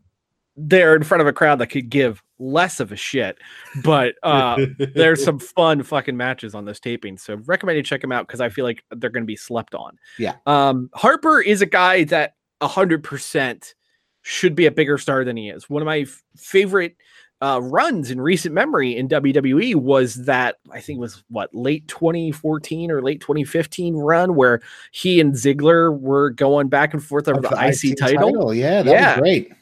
[0.56, 3.38] they're in front of a crowd that could give less of a shit,
[3.84, 4.58] but uh,
[4.94, 7.20] there's some fun fucking matches on those tapings.
[7.20, 9.74] So recommend you check them out because I feel like they're going to be slept
[9.74, 9.96] on.
[10.18, 10.34] Yeah.
[10.46, 13.74] Um, Harper is a guy that hundred percent
[14.22, 15.70] should be a bigger star than he is.
[15.70, 16.96] One of my f- favorite
[17.40, 21.86] uh, runs in recent memory in WWE was that I think it was what late
[21.88, 24.60] 2014 or late 2015 run where
[24.90, 28.52] he and Ziggler were going back and forth over Of the, IC, title.
[28.52, 29.14] Yeah, that Yeah.
[29.14, 29.52] was great.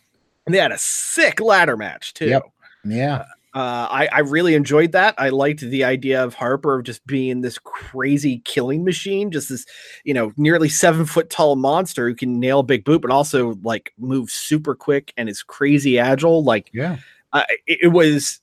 [0.47, 2.27] And they had a sick ladder match too.
[2.29, 2.43] Yep.
[2.85, 5.14] Yeah, Uh, I, I really enjoyed that.
[5.18, 9.66] I liked the idea of Harper of just being this crazy killing machine, just this,
[10.05, 13.59] you know, nearly seven foot tall monster who can nail a big boot, but also
[13.64, 16.45] like move super quick and is crazy agile.
[16.45, 16.99] Like yeah.
[17.41, 18.41] Uh, it, it was,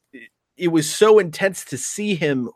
[0.58, 2.50] it was so intense to see him,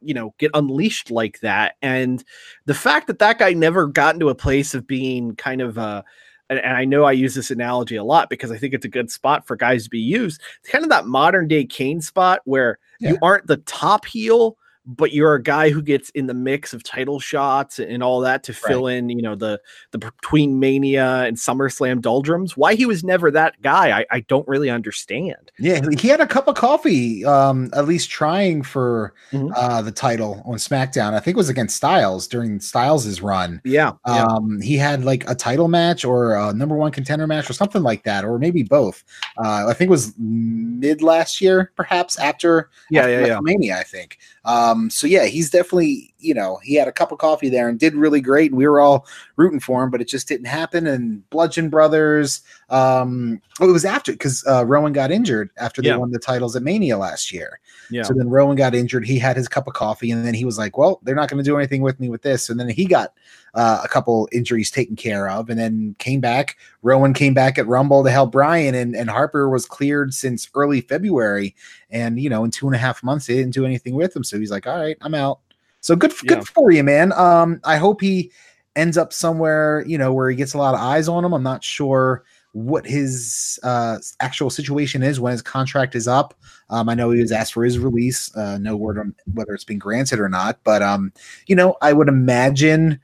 [0.00, 1.74] you know, get unleashed like that.
[1.82, 2.24] And
[2.66, 6.02] the fact that that guy never got into a place of being kind of uh
[6.48, 8.88] and, and I know I use this analogy a lot because I think it's a
[8.88, 10.42] good spot for guys to be used.
[10.60, 14.56] It's kind of that modern day Kane spot where you aren't the top heel,
[14.86, 18.42] but you're a guy who gets in the mix of title shots and all that
[18.44, 19.60] to fill in, you know, the
[19.92, 22.56] the between Mania and SummerSlam doldrums.
[22.56, 25.52] Why he was never that guy, I, I don't really understand.
[25.58, 29.52] Yeah, he had a cup of coffee, um, at least trying for Mhm.
[29.54, 31.12] uh, the title on SmackDown.
[31.12, 33.60] I think it was against Styles during Styles' run.
[33.64, 34.24] Yeah, yeah.
[34.24, 37.82] Um, he had like a title match or a number one contender match or something
[37.82, 39.04] like that, or maybe both.
[39.38, 43.38] Uh, I think it was mid last year, perhaps after, Yeah, after yeah, yeah.
[43.38, 44.18] WrestleMania, I think.
[44.44, 47.78] Um, so yeah, he's definitely, you know, he had a cup of coffee there and
[47.78, 48.50] did really great.
[48.50, 49.06] And we were all
[49.36, 50.86] rooting for him, but it just didn't happen.
[50.86, 55.88] And Bludgeon Brothers, um, oh, it was after because uh, Rowan got injured after they
[55.88, 55.96] Yeah.
[55.96, 57.60] won the titles at Mania last year.
[57.90, 58.02] yeah.
[58.04, 59.04] So then Rowan got injured.
[59.06, 61.42] He had his cup of coffee, and then he was like, "Well, they're not going
[61.42, 63.12] to do anything with me with this." And then he got
[63.54, 66.56] uh, a couple injuries taken care of, and then came back.
[66.82, 70.82] Rowan came back at Rumble to help Bryan, and and Harper was cleared since early
[70.82, 71.56] February,
[71.90, 74.22] and you know, in two and a half months, they didn't do anything with him.
[74.22, 75.40] So he's like, "All right, I'm out."
[75.80, 76.36] So good, Yeah.
[76.36, 77.12] good for you, man.
[77.14, 78.30] Um, I hope he
[78.76, 81.32] ends up somewhere, you know, where he gets a lot of eyes on him.
[81.32, 86.34] I'm not sure what his uh actual situation is when his contract is up.
[86.68, 88.34] Um, I know he was asked for his release.
[88.36, 91.12] Uh, no word on whether it's been granted or not, but um,
[91.46, 92.98] you know, I would imagine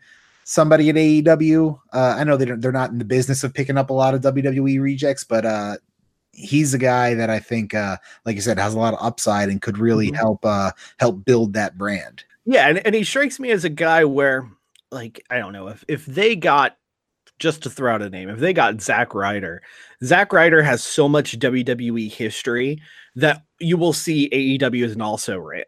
[0.45, 1.79] somebody at AEW.
[1.93, 4.14] Uh, I know they don't, they're not in the business of picking up a lot
[4.14, 5.77] of WWE rejects, but uh,
[6.33, 9.49] he's a guy that I think, uh, like I said, has a lot of upside
[9.49, 10.16] and could really Mhm.
[10.16, 12.24] help uh, help build that brand.
[12.47, 14.49] Yeah, and, and he strikes me as a guy where,
[14.90, 16.76] like, I don't know if if they got
[17.38, 19.62] just to throw out a name, if they got Zack Ryder,
[20.03, 22.80] Zack Ryder has so much WWE history
[23.16, 25.64] that you will see AEW is an also ran.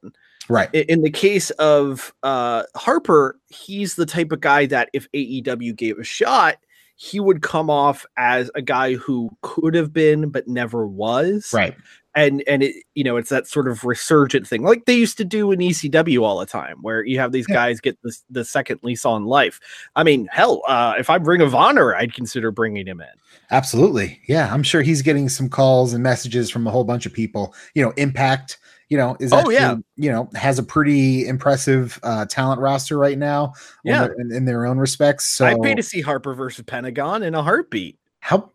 [0.48, 0.72] Right.
[0.72, 5.98] In the case of uh, Harper, he's the type of guy that if AEW gave
[5.98, 6.56] a shot,
[7.00, 11.76] he would come off as a guy who could have been but never was Right.
[12.16, 15.24] and and it you know it's that sort of resurgent thing like they used to
[15.24, 17.54] do in ECW all the time where you have these Yeah.
[17.54, 19.60] guys get this the second lease on life.
[19.94, 23.06] I mean, hell, uh, if I'm Ring of Honor, I'd consider bringing him in.
[23.52, 24.20] Absolutely.
[24.28, 24.52] Yeah.
[24.52, 27.54] I'm sure he's getting some calls and messages from a whole bunch of people.
[27.74, 29.76] You know, Impact, you know, is Oh, yeah.
[29.96, 33.52] you know, has a pretty impressive uh, talent roster right now
[33.84, 34.04] Yeah.
[34.08, 35.26] their- in, in their own respects.
[35.26, 37.98] So I'd pay to see Harper versus Pentagon in a heartbeat.
[38.20, 38.50] how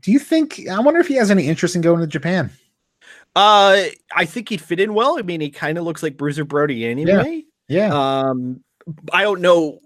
[0.00, 0.60] do you think?
[0.70, 2.50] I wonder if he has any interest in going to Japan.
[3.36, 5.18] Uh, I think he'd fit in well.
[5.18, 7.44] I mean, he kind of looks like Bruiser Brody anyway.
[7.68, 7.92] Yeah.
[7.92, 8.62] Um,
[9.12, 9.80] I don't know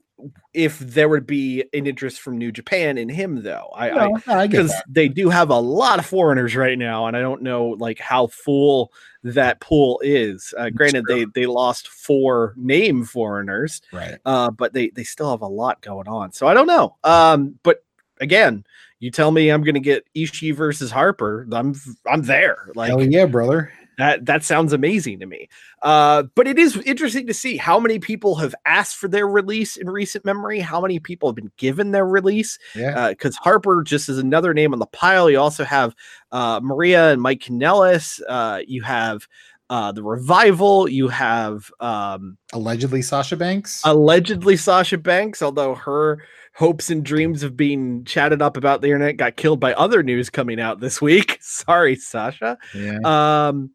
[0.52, 3.70] if there would be an interest from New Japan in him though.
[3.74, 7.20] I, I No, because they do have a lot of foreigners right now, and I
[7.20, 8.92] don't know like how full
[9.22, 10.52] that pool is.
[10.56, 14.18] Uh, granted, they they lost four name foreigners, Right.
[14.24, 16.32] uh, but they they still have a lot going on.
[16.32, 16.96] So I don't know.
[17.04, 17.84] Um, but
[18.20, 18.64] again,
[19.00, 21.74] you tell me I'm going to get Ishii versus Harper, I'm
[22.10, 22.70] I'm there.
[22.74, 23.72] Like Hell yeah, brother.
[23.98, 25.48] That that sounds amazing to me.
[25.82, 29.76] Uh, but it is interesting to see how many people have asked for their release
[29.76, 30.60] in recent memory.
[30.60, 32.58] How many people have been given their release?
[32.74, 33.10] Yeah.
[33.10, 35.28] Because Harper just is another name on the pile.
[35.28, 35.94] You also have
[36.32, 38.20] uh, Maria and Mike Kanellis.
[38.28, 39.26] Uh, you have
[39.68, 40.88] uh, the revival.
[40.88, 43.82] You have um, Allegedly Sasha Banks.
[43.84, 46.22] allegedly Sasha Banks, although her
[46.54, 50.30] hopes and dreams of being chatted up about the internet got killed by other news
[50.30, 51.38] coming out this week.
[51.42, 52.58] Sorry, Sasha.
[52.74, 52.98] yeah.
[53.04, 53.70] Um,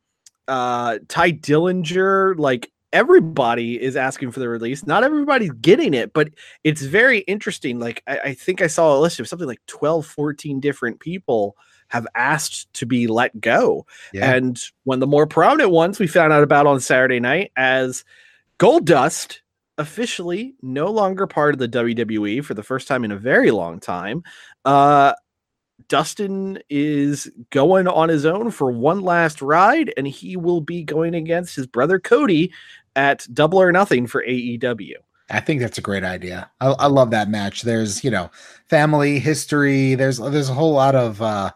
[0.47, 4.85] uh, Tye Dillinger, like everybody is asking for the release.
[4.85, 6.29] Not everybody's getting it, but
[6.63, 7.79] it's very interesting.
[7.79, 11.57] Like, I, I think I saw a list of something like 12, 14 different people
[11.89, 13.85] have asked to be let go.
[14.13, 14.33] yeah.
[14.33, 18.03] And one of the more prominent ones we found out about on Saturday night as
[18.59, 19.39] Goldust
[19.77, 23.79] officially no longer part of the WWE for the first time in a very long
[23.79, 24.23] time.
[24.65, 25.13] Uh
[25.87, 31.13] Dustin is going on his own for one last ride, and he will be going
[31.15, 32.51] against his brother Cody
[32.95, 34.95] at Double or Nothing for AEW.
[35.29, 36.49] I think that's a great idea.
[36.61, 37.61] I, I love that match.
[37.63, 38.29] There's, you know,
[38.67, 39.95] family history.
[39.95, 41.51] There's there's a whole lot of uh,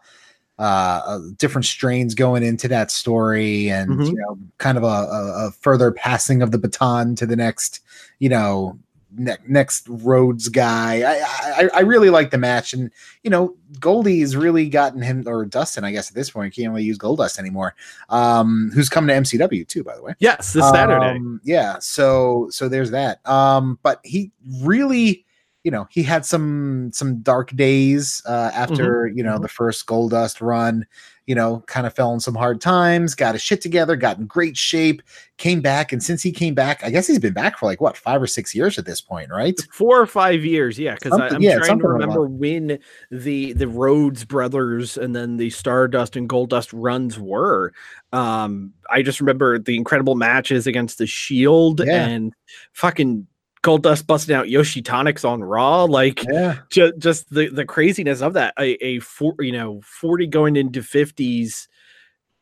[0.58, 4.06] uh, different strains going into that story, and Mhm.
[4.06, 7.80] you know, kind of a, a, a further passing of the baton to the next,
[8.18, 8.78] you know,
[9.16, 11.02] ne- next Rhodes guy.
[11.02, 12.90] I, I I really like the match, and
[13.22, 16.70] you know, Goldie has really gotten him or Dustin, I guess at this point can't
[16.70, 17.74] really use Goldust anymore.
[18.08, 20.14] Um, who's coming to MCW too, by the way.
[20.18, 21.16] Yes, this Saturday.
[21.16, 23.26] Um, yeah, so so there's that.
[23.28, 24.30] Um, but he
[24.60, 25.24] really,
[25.64, 29.42] you know, he had some some dark days uh, after you know mhm.
[29.42, 30.86] the first Goldust run.
[31.28, 34.24] You know, kind of fell in some hard times, got his shit together, got in
[34.24, 35.02] great shape,
[35.36, 37.98] came back, and since he came back, I guess he's been back for like what
[37.98, 39.54] five or six years at this point, right?
[39.70, 42.78] four or five years yeah because Something- i'm yeah, trying to remember when
[43.10, 47.72] the the rhodes brothers and then the stardust and goldust runs were
[48.12, 52.06] um i just remember the incredible matches against the shield Yeah.
[52.06, 52.32] and
[52.72, 53.26] fucking
[53.62, 58.34] goldust busting out yoshi tonics on raw like Yeah, ju- just the the craziness of
[58.34, 58.54] that.
[58.58, 61.66] A, a four you know 40 going into 50s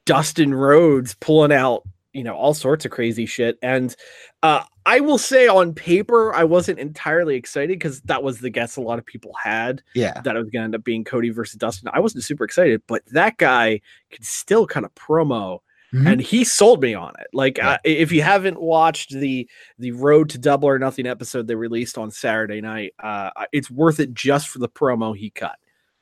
[0.05, 3.59] dustin rhodes pulling out you know all sorts of crazy shit.
[3.63, 3.95] And
[4.43, 8.77] uh i will say on paper i wasn't entirely excited because that was the guess
[8.77, 11.31] a lot of people had yeah, that it was going to end up being cody
[11.31, 11.91] versus dustin.
[11.93, 13.81] I wasn't super excited but that guy
[14.13, 15.61] could still kind of promo
[15.95, 16.13] Mhm.
[16.13, 17.71] and he sold me on it like Yeah.
[17.71, 21.97] uh, if you haven't watched the the road to double or nothing episode they released
[21.97, 25.57] on saturday night uh it's worth it just for the promo he cut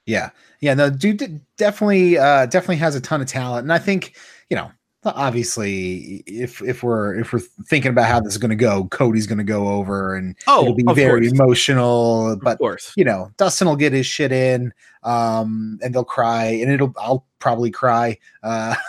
[0.07, 0.31] Yeah,
[0.61, 0.75] yeah.
[0.75, 4.17] No, dude definitely, uh, definitely has a ton of talent, and I think
[4.51, 4.71] you know,
[5.05, 9.27] obviously, if if we're if we're thinking about how this is going to go, Cody's
[9.27, 11.33] going to go over, and oh, it'll be very course.
[11.33, 12.31] emotional.
[12.33, 16.45] of But course you know, Dustin will get his shit in, um, and they'll cry,
[16.47, 18.19] and it'll I'll probably cry.
[18.43, 18.75] Uh,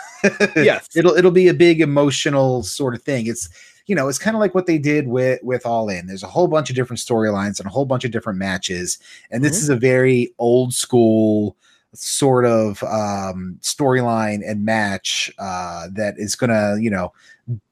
[0.56, 0.88] Yes.
[0.96, 3.26] it'll it'll be a big emotional sort of thing.
[3.26, 3.48] It's
[3.86, 6.06] you know, it's kind of like what they did with with All In.
[6.08, 8.98] There's a whole bunch of different storylines and a whole bunch of different matches,
[9.30, 9.62] and this Mhm.
[9.62, 11.56] is a very old school
[11.96, 17.12] sort of um storyline and match uh that is gonna you know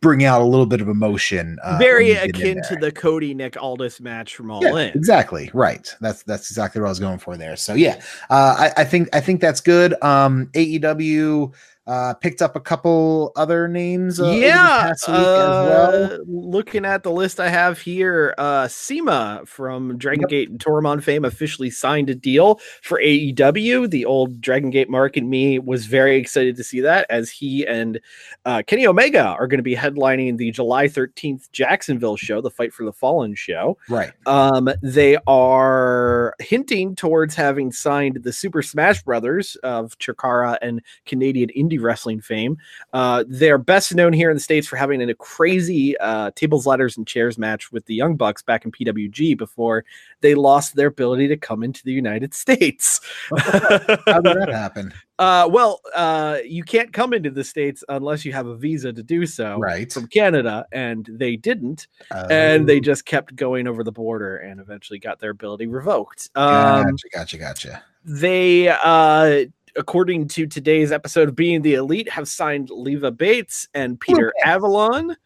[0.01, 2.93] bring out a little bit of emotion uh, very you get in akin to the
[2.93, 4.89] cody nick aldis match from all Yeah, in.
[4.97, 5.93] exactly right.
[6.01, 7.57] That's that's exactly what i was going for there.
[7.57, 8.01] So yeah
[8.31, 9.95] uh i, I think i think that's good.
[10.03, 11.53] Um aew
[11.87, 16.05] uh picked up a couple other names uh, yeah as well.
[16.05, 21.03] uh, looking at the list i have here uh CIMA from dragon gate and Toryumon
[21.03, 25.87] fame officially signed a deal for aew the old dragon gate mark and me was
[25.87, 28.01] very excited to see that as he and
[28.45, 32.73] uh, kenny omega are going to be headlining the july 13th jacksonville show the fight
[32.73, 33.77] for the fallen show.
[33.89, 34.13] Right.
[34.27, 41.51] Um, they are hinting towards having signed the Super Smash Brothers of Chikara and Canadian
[41.75, 42.59] indie wrestling fame.
[42.93, 46.97] Uh, they're best known here in the States for having a crazy uh, tables, ladders,
[46.97, 49.85] and chairs match with the Young Bucks back in PWG before
[50.21, 53.01] they lost their ability to come into the United States.
[53.37, 58.33] how did that happen Uh, well, uh, you can't come into the States unless you
[58.33, 62.81] have a visa to do so right from Canada, and they didn't and Oh, they
[62.81, 66.31] just kept going over the border and eventually got their ability revoked.
[66.35, 69.47] Um, gotcha gotcha gotcha they, uh,
[69.77, 75.17] according to today's episode of Being the Elite, have signed Leva Bates and Peter Avalon,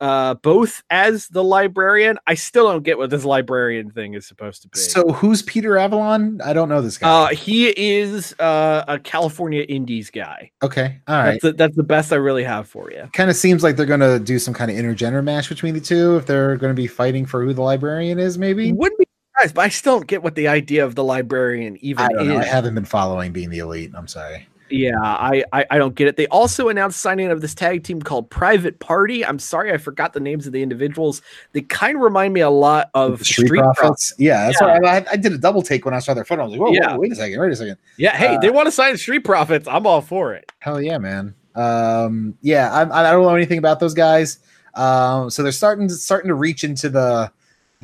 [0.00, 2.18] uh, both as the librarian.
[2.26, 4.78] I still don't get what this librarian thing is supposed to be.
[4.78, 9.62] so who's peter avalon i don't know this guy uh, he is uh, a California
[9.62, 10.50] Indies guy.
[10.62, 13.08] okay all right That's, the, that's the best I really have for you.
[13.12, 15.80] kind of seems like they're going to do some kind of intergender match between the
[15.80, 19.06] two if they're going to be fighting for who the librarian is maybe Wouldn't be
[19.48, 22.28] surprised, but I still don't get what the idea of the librarian even I don't
[22.28, 22.36] know.
[22.38, 22.48] I is.
[22.48, 23.92] haven't been following being the elite.
[23.94, 24.48] I'm sorry.
[24.70, 26.16] Yeah, I, I I don't get it.
[26.16, 29.24] They also announced signing of this tag team called Private Party.
[29.24, 31.20] I'm sorry, I forgot the names of the individuals.
[31.52, 33.80] They kind of remind me a lot of The Street, Street Profits.
[33.80, 34.14] Profits.
[34.18, 34.78] Yeah, that's Yeah.
[34.80, 36.42] why I, I did a double take when I saw their photo.
[36.42, 36.96] I was like, whoa, whoa, Yeah.
[36.96, 37.76] wait a second, wait a second.
[37.98, 39.68] Yeah, hey, Uh, they want to sign Street Profits.
[39.68, 40.50] I'm all for it.
[40.60, 41.34] Hell yeah, man.
[41.54, 44.38] Um, yeah, I, I don't know anything about those guys.
[44.74, 47.30] Um, so they're starting to starting to reach into the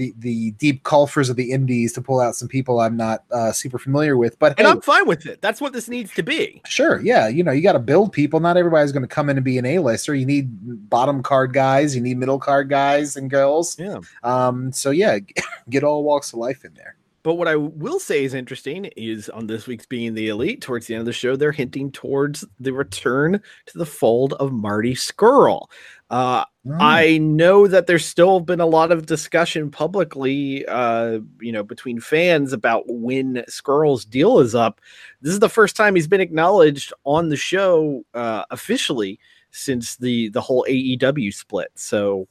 [0.01, 3.53] the the deep coffers of the indies to pull out some people I'm not uh,
[3.53, 4.39] super familiar with.
[4.39, 5.43] But And hey, I'm fine with it.
[5.43, 6.63] That's what this needs to be.
[6.67, 8.41] Sure, yeah, you know, you got to build people.
[8.41, 10.15] Not everybody's going to come in and be an A-lister.
[10.15, 13.79] You need bottom card guys, you need middle card guys and girls.
[13.79, 14.01] Yeah.
[14.23, 15.19] Um, so yeah,
[15.71, 16.97] get all walks of life in there.
[17.23, 20.87] But what I will say is interesting is on this week's Being the Elite, towards
[20.87, 24.95] the end of the show, they're hinting towards the return to the fold of Marty
[24.95, 25.67] Scurll.
[26.09, 26.77] Uh, Mm.
[26.79, 32.01] I know that there's still been a lot of discussion publicly, uh, you know, between
[32.01, 34.81] fans about when Scurll's deal is up.
[35.23, 39.19] This is the first time he's been acknowledged on the show uh, officially
[39.53, 41.71] since the the whole AEW split.
[41.77, 42.29] So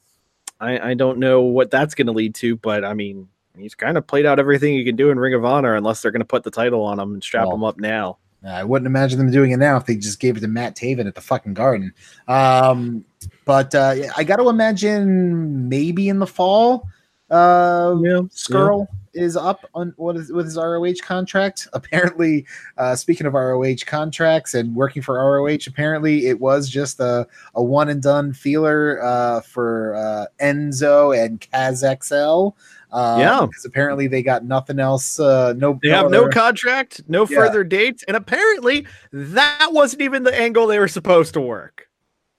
[0.60, 3.28] I, I don't know what that's going to lead to, but I mean,
[3.58, 6.12] he's kind of played out everything he can do in Ring of Honor, unless they're
[6.12, 8.18] going to put the title on him and strap Well, him up now.
[8.46, 11.06] I wouldn't imagine them doing it now if they just gave it to Matt Taven
[11.06, 11.92] at the fucking Garden.
[12.26, 13.04] Um,
[13.44, 16.88] but uh, I got to imagine maybe in the fall,
[17.30, 21.68] uh, Yeah, Scurll is up on what is with his ROH contract.
[21.72, 22.46] Apparently,
[22.78, 27.62] uh, speaking of ROH contracts and working for ROH, apparently it was just a, a
[27.62, 32.56] one and done feeler uh, for uh, Enzo and Kaz XL.
[32.92, 33.46] Um, Yeah.
[33.46, 35.20] because apparently they got nothing else.
[35.20, 37.36] Uh, no, They have no contract, no Yeah.
[37.36, 41.86] further dates, and apparently that wasn't even the angle they were supposed to work.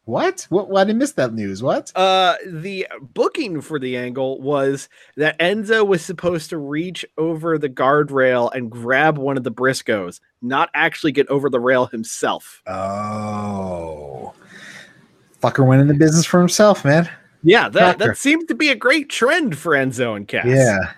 [0.06, 0.48] What?
[0.50, 0.68] What?
[0.68, 1.62] Why did I miss that news?
[1.62, 1.92] What?
[1.96, 7.70] Uh, the booking for the angle was that Enzo was supposed to reach over the
[7.70, 12.62] guardrail and grab one of the Briscoes, not actually get over the rail himself.
[12.66, 14.34] Oh,
[15.42, 17.08] fucker went in the business for himself, man.
[17.44, 20.46] Yeah, that, that seems to be a great trend for Enzo and Cass.
[20.46, 20.94] Yeah.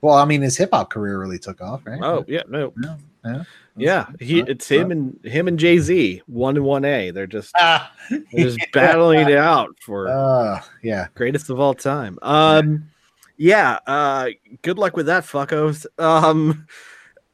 [0.00, 2.00] Well, I mean, his hip hop career really took off, right?
[2.02, 2.72] Oh yeah, no.
[2.82, 3.42] Yeah, yeah.
[3.80, 7.10] Yeah, he it's him and him and Jay Z one and one A.
[7.12, 11.06] They're just Ah, they're just battling it out for uh, yeah.
[11.14, 12.18] greatest of all time.
[12.22, 12.90] Um,
[13.36, 13.78] yeah.
[13.86, 14.30] Uh,
[14.62, 15.86] good luck with that, fuckos.
[15.96, 16.66] Um,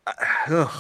[0.49, 0.71] ugh.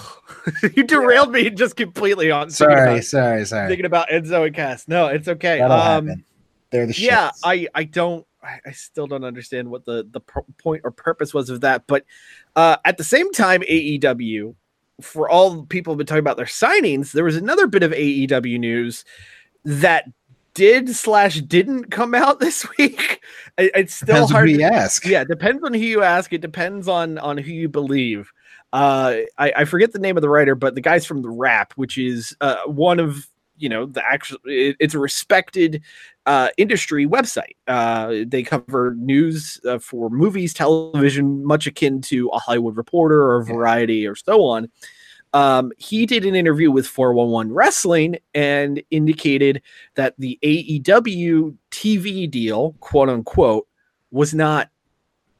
[0.75, 3.69] you derailed me just completely on Sorry, about, sorry, sorry.
[3.69, 4.87] thinking about Enzo and Cass.
[4.87, 5.59] No, it's okay.
[5.59, 6.25] That'll Um, happen.
[6.71, 7.05] They're the shit.
[7.07, 8.27] yeah, I I don't.
[8.43, 10.21] I still don't understand what the the
[10.59, 12.05] point or purpose was of that, but
[12.57, 14.55] uh, at the same time, AEW,
[15.01, 18.59] for all people have been talking about their signings, there was another bit of AEW
[18.59, 19.05] news
[19.65, 20.05] that
[20.53, 23.23] did slash didn't come out this week.
[23.57, 24.49] It- it's still Depends hard.
[24.51, 25.07] to- ask.
[25.07, 26.33] yeah, depends on who you ask.
[26.35, 28.31] It depends on on who you believe.
[28.75, 31.73] Uh, I, I forget the name of the writer, but the guy's from the Wrap,
[31.75, 34.39] which is uh, one of you know the actual.
[34.45, 35.81] It, it's a respected
[36.27, 37.57] uh, industry website.
[37.67, 43.43] Uh, they cover news uh, for movies, television, much akin to a Hollywood Reporter or
[43.45, 44.71] Variety or so on.
[45.35, 49.63] Um, he did an interview with 411 Wrestling and indicated
[49.97, 53.67] that the AEW TV deal, quote unquote,
[54.13, 54.71] was not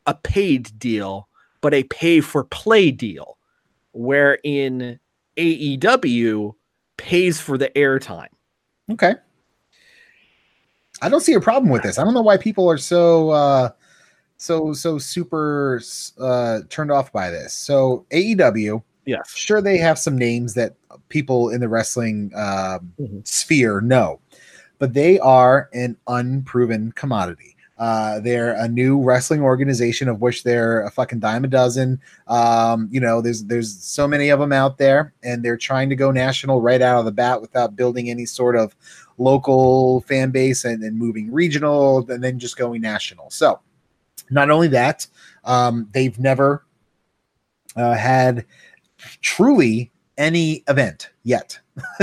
[0.07, 1.29] a paid deal,
[1.61, 3.39] but a pay for play deal,
[3.93, 4.99] wherein
[5.37, 6.55] AEW
[6.97, 8.29] pays for the airtime.
[8.91, 9.15] Okay.
[11.05, 11.99] I don't see a problem with this.
[11.99, 13.71] I don't know why people are so uh
[14.39, 15.81] so so super
[16.19, 17.53] uh turned off by this.
[17.53, 19.31] So AEW, Yes.
[19.35, 20.75] sure they have some names that
[21.11, 23.27] people in the wrestling um Mhm.
[23.27, 24.21] sphere know,
[24.79, 27.51] but they are an unproven commodity.
[27.77, 32.01] Uh, they're a new wrestling organization of which they're a fucking dime a dozen.
[32.29, 35.97] Um, you know, there's there's so many of them out there, and they're trying to
[35.97, 38.77] go national right out of the bat without building any sort of
[39.19, 43.31] local fan base and, and moving regional and then just going national.
[43.31, 43.61] So,
[44.31, 45.07] not only that,
[45.45, 46.65] um, they've never
[47.77, 48.45] uh, had
[49.21, 51.59] truly any event yet.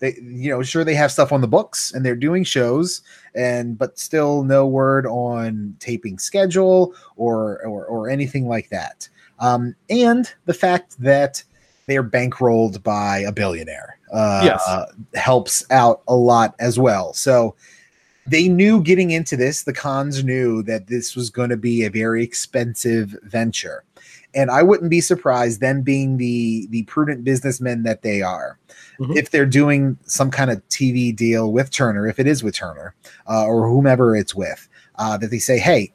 [0.00, 3.02] they, you know, sure they have stuff on the books and they're doing shows,
[3.34, 9.08] and but still no word on taping schedule or or, or anything like that.
[9.38, 11.42] Um, and the fact that
[11.86, 14.62] they're bankrolled by a billionaire uh, Yes.
[15.14, 17.12] helps out a lot as well.
[17.14, 17.54] So
[18.26, 21.90] they knew getting into this, the Khans knew that this was going to be a
[21.90, 23.84] very expensive venture.
[24.34, 28.58] And I wouldn't be surprised, them being the the prudent businessmen that they are,
[29.00, 29.16] Mhm.
[29.16, 32.94] if they're doing some kind of TV deal with Turner, if it is with Turner
[33.28, 35.92] uh, or whomever it's with, uh, that they say, "Hey,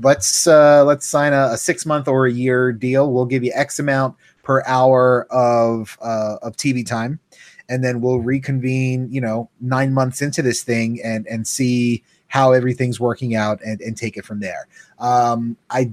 [0.00, 3.10] let's uh, let's sign a, a six month or a year deal.
[3.12, 7.20] We'll give you X amount per hour of uh, of TV time,
[7.68, 12.52] and then we'll reconvene, you know, nine months into this thing and and see how
[12.52, 14.66] everything's working out and and take it from there.
[14.98, 15.92] Um, I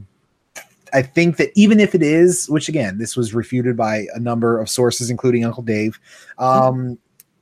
[0.93, 4.59] I think that even if it is, which again, this was refuted by a number
[4.59, 5.99] of sources, including Uncle Dave,
[6.37, 6.97] um,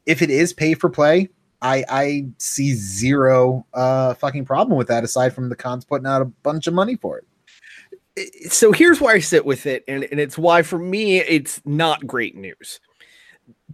[0.05, 1.30] if it is pay for play,
[1.61, 6.21] I I see zero uh fucking problem with that aside from the Khans putting out
[6.21, 8.51] a bunch of money for it.
[8.51, 12.05] so here's where I sit with it, and, and it's why for me it's not
[12.05, 12.80] great news.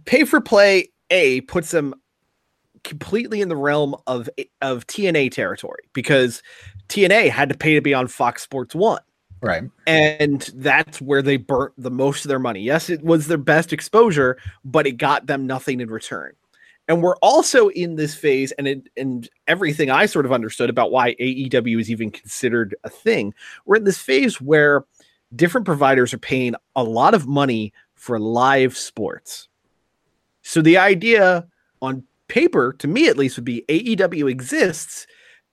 [0.04, 1.94] Pay for play A puts them
[2.82, 4.28] completely in the realm of
[4.60, 6.42] of TNA territory because
[6.88, 9.00] TNA had to pay to be on Fox Sports One.
[9.40, 9.64] Right.
[9.86, 12.60] And that's where they burnt the most of their money.
[12.60, 16.32] Yes, it was their best exposure, but it got them nothing in return.
[16.88, 20.90] And we're also in this phase, and it, and everything I sort of understood about
[20.90, 23.34] why AEW is even considered a thing.
[23.64, 24.84] We're in this phase where
[25.34, 29.48] different providers are paying a lot of money for live sports.
[30.44, 31.46] So the idea
[31.82, 35.06] on paper, to me at least, would be AEW exists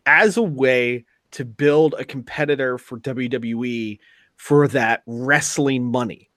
[0.05, 3.97] as a way to build a competitor for WWE
[4.35, 6.31] for that wrestling money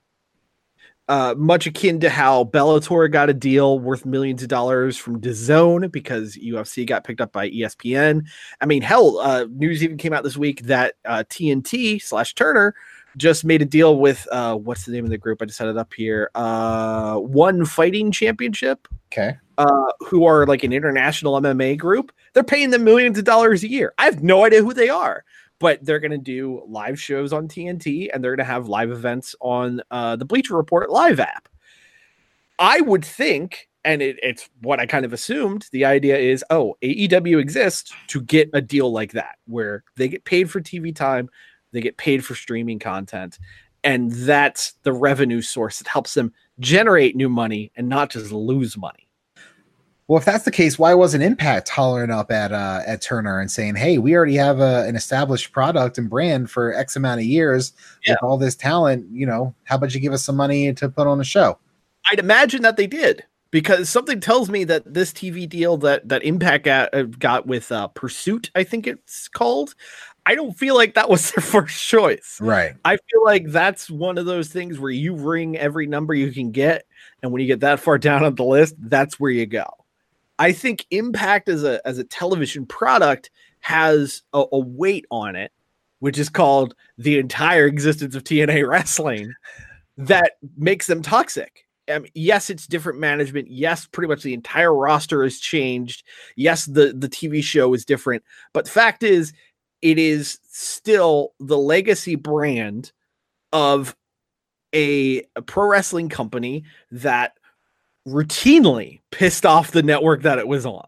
[1.09, 5.93] uh, much akin to how Bellator got a deal worth millions of dollars from DAZN
[5.93, 8.27] because UFC got picked up by ESPN.
[8.61, 12.75] I mean, hell, uh, news even came out this week that uh, TNT slash Turner
[13.17, 15.41] just made a deal with uh, what's the name of the group?
[15.43, 16.31] I just had it up here.
[16.35, 18.89] Uh, One Fighting Championship.
[19.13, 19.37] Okay.
[19.57, 22.13] Uh, who are like an international MMA group?
[22.33, 23.95] They're paying them millions of dollars a year.
[23.99, 25.25] I have no idea who they are
[25.65, 28.91] but they're going to do live shows on TNT and they're going to have live
[28.91, 31.49] events on uh, the Bleacher Report live app.
[32.59, 36.77] I would think, and it, it's what I kind of assumed, the idea is oh,
[36.83, 41.29] AEW exists to get a deal like that where they get paid for TV time,
[41.75, 43.39] they get paid for streaming content,
[43.83, 48.77] and that's the revenue source that helps them generate new money and not just lose
[48.77, 49.09] money.
[50.07, 53.51] Well, if that's the case, why wasn't Impact hollering up at uh, at Turner and
[53.51, 57.27] saying, "Hey, we already have a, an established product and brand for X amount of
[57.27, 57.73] years
[58.05, 58.13] yeah.
[58.13, 59.07] with all this talent.
[59.11, 61.59] You know, how about you give us some money to put on a show?"
[62.11, 66.23] I'd imagine that they did because something tells me that this TV deal that that
[66.23, 69.75] Impact got, uh, got with uh, Pursuit, I think it's called.
[70.27, 72.39] I don't feel like that was their first choice.
[72.41, 72.75] Right.
[72.85, 76.51] I feel like that's one of those things where you ring every number you can
[76.51, 76.87] get,
[77.23, 79.67] and when you get that far down on the list, that's where you go.
[80.39, 85.53] I think Impact as a as a television product has a, a weight on it,
[86.01, 89.33] which is called the entire existence of TNA wrestling,
[89.97, 91.67] that makes them toxic.
[91.89, 93.51] Mean, yes, it's different management.
[93.51, 96.03] Yes, pretty much the entire roster has changed.
[96.35, 99.33] Yes, the the TV show is different, but the fact is,
[99.85, 102.91] it is still the legacy brand
[103.53, 103.95] of
[104.75, 107.37] a, a pro wrestling company that
[108.09, 110.87] routinely pissed off the network that it was on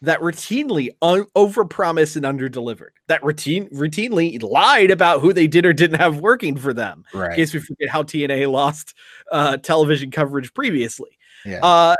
[0.00, 5.72] that routinely un- overpromised and underdelivered that routine routinely lied about who they did or
[5.72, 7.30] didn't have working for them right.
[7.30, 8.94] in case we forget how tna lost
[9.32, 11.10] uh, television coverage previously
[11.44, 11.60] yeah.
[11.62, 11.96] uh,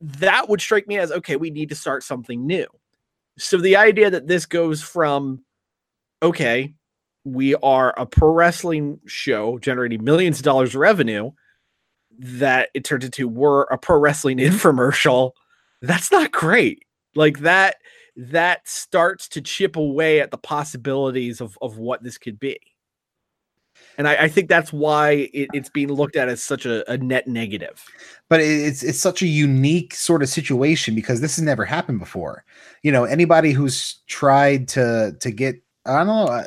[0.00, 2.66] that would strike me as okay we need to start something new
[3.38, 5.42] so the idea that this goes from
[6.22, 6.74] okay
[7.24, 11.30] we are a pro wrestling show generating millions of dollars of revenue
[12.20, 15.32] that it turned into we're a pro wrestling infomercial,
[15.82, 16.84] that's not great.
[17.14, 17.76] Like that
[18.16, 22.58] that starts to chip away at the possibilities of, of what this could be.
[24.00, 26.96] And I, I think that's why it, it's being looked at as such a, a
[26.96, 27.84] net negative.
[28.30, 32.46] But it's it's such a unique sort of situation because this has never happened before.
[32.82, 36.24] You know, anybody who's tried to to get I don't know.
[36.24, 36.44] Uh,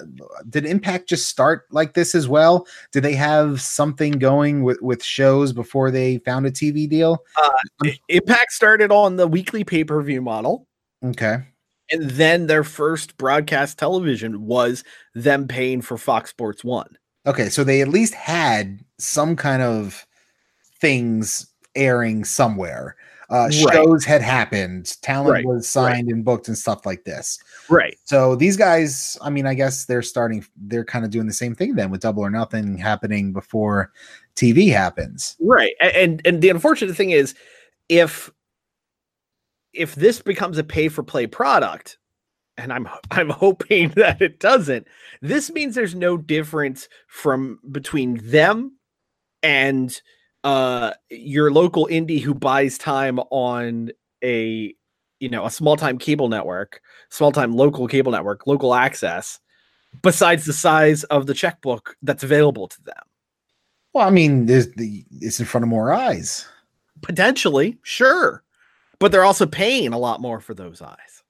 [0.50, 2.66] did Impact just start like this as well?
[2.92, 7.24] Did they have something going with with shows before they found a TV deal?
[7.40, 10.66] Uh, Impact started on the weekly pay per view model.
[11.06, 11.38] Okay.
[11.92, 14.84] And then their first broadcast television was
[15.14, 16.98] them paying for Fox Sports One.
[17.26, 20.06] Okay, so they at least had some kind of
[20.80, 22.96] things airing somewhere.
[23.30, 23.74] Uh, right.
[23.74, 25.46] Shows had happened, talent right.
[25.46, 26.14] was signed right.
[26.14, 27.40] and booked, and stuff like this.
[27.70, 27.98] Right.
[28.04, 31.56] So these guys, I mean, I guess they're starting, they're kind of doing the same
[31.56, 33.92] thing then with Double or Nothing happening before
[34.36, 35.36] TV happens.
[35.40, 35.74] Right.
[35.80, 37.34] And and the unfortunate thing is,
[37.90, 38.30] if
[39.74, 41.98] if this becomes a pay for play product,
[42.58, 44.88] and I'm I'm hoping that it doesn't.
[45.22, 48.78] This means there's no difference from between them
[49.42, 50.02] and
[50.44, 53.92] uh your local indie who buys time on
[54.24, 54.74] a
[55.20, 59.40] you know a small time cable network small time local cable network local access
[60.02, 63.04] besides the size of the checkbook that's available to them
[63.94, 66.46] well i mean there's the it's in front of more eyes
[67.04, 68.44] Potentially, sure,
[68.98, 71.23] but they're also paying a lot more for those eyes.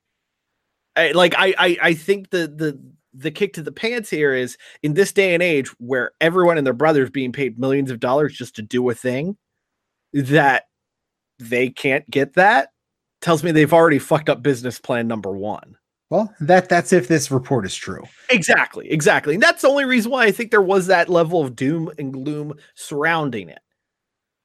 [0.96, 2.80] I, like I, I, I think the the
[3.14, 6.66] the kick to the pants here is in this day and age where everyone and
[6.66, 9.38] their brothers being paid millions of dollars just to do a thing
[10.14, 10.64] that
[11.40, 12.70] they can't get that
[13.22, 15.78] tells me they've already fucked up business plan number one.
[16.10, 18.04] Well, that that's if this report is true.
[18.30, 19.34] Exactly, exactly.
[19.34, 22.14] And that's the only reason why I think there was that level of doom and
[22.14, 23.60] gloom surrounding it.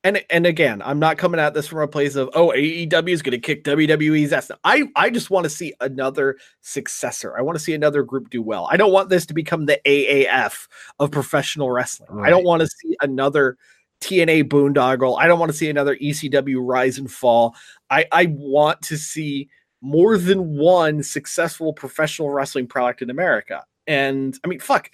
[0.05, 3.21] And and again, I'm not coming at this from a place of oh AEW is
[3.21, 4.51] going to kick WWE's ass.
[4.63, 7.37] I I just want to see another successor.
[7.37, 8.69] I want to see another group do well.
[8.71, 10.69] I don't want this to become the AAF
[11.01, 12.25] of professional wrestling.
[12.25, 13.57] I don't want to see another
[14.01, 15.19] TNA boondoggle.
[15.19, 17.57] I don't want to see another ECW rise and fall.
[17.91, 19.49] I I want to see
[19.81, 23.65] more than one successful professional wrestling product in America.
[23.89, 24.91] And I mean, fuck,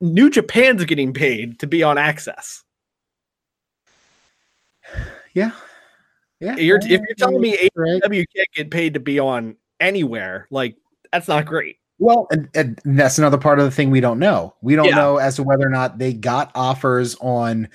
[0.00, 2.62] New Japan's getting paid to be on AXS.
[5.34, 5.52] Yeah.
[6.40, 6.56] Yeah.
[6.56, 8.00] You're, if you're telling me Right.
[8.02, 10.76] AEW can't get paid to be on anywhere, like
[11.12, 11.78] that's not great.
[11.98, 14.54] Well, and, and that's another part of the thing we don't know.
[14.62, 14.94] We don't Yeah.
[14.96, 17.68] know as to whether or not they got offers on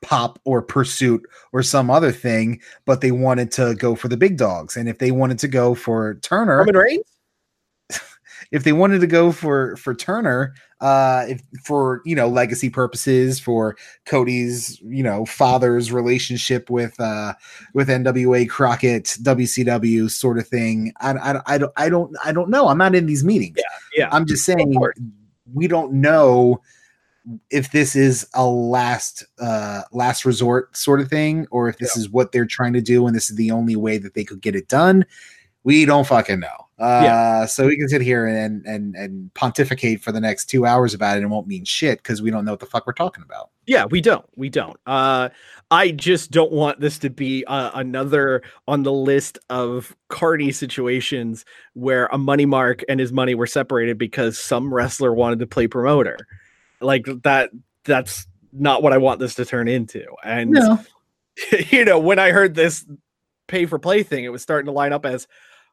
[0.00, 4.36] Pop or Pursuit or some other thing, but they wanted to go for the big
[4.36, 4.76] dogs.
[4.76, 7.04] And if they wanted to go for Turner, Roman Reigns?
[8.50, 13.38] if they wanted to go for for Turner, uh, if for you know legacy purposes,
[13.38, 17.34] for Cody's you know father's relationship with uh
[17.72, 22.50] with NWA Crockett, WCW sort of thing, I I, I don't I don't I don't
[22.50, 22.66] know.
[22.66, 23.56] I'm not in these meetings.
[23.56, 24.04] Yeah.
[24.04, 24.08] yeah.
[24.10, 24.74] I'm just saying
[25.54, 26.60] we don't know
[27.50, 32.10] if this is a last uh last resort sort of thing or if this is
[32.10, 34.56] what they're trying to do and this is the only way that they could get
[34.56, 35.06] it done
[35.62, 40.12] we don't fucking know uh so we can sit here and and and pontificate for
[40.12, 42.52] the next two hours about it and it won't mean shit because we don't know
[42.52, 44.26] what the fuck we're talking about Yeah, we don't.
[44.36, 44.76] We don't.
[44.86, 45.28] Uh,
[45.70, 51.44] I just don't want this to be uh, another on the list of Carney situations
[51.74, 55.68] where a money mark and his money were separated because some wrestler wanted to play
[55.68, 56.18] promoter.
[56.80, 57.50] Like that.
[57.84, 60.04] That's not what I want this to turn into.
[60.24, 60.56] And
[61.70, 62.84] you know, when I heard this
[63.46, 65.28] pay for play thing, it was starting to line up as,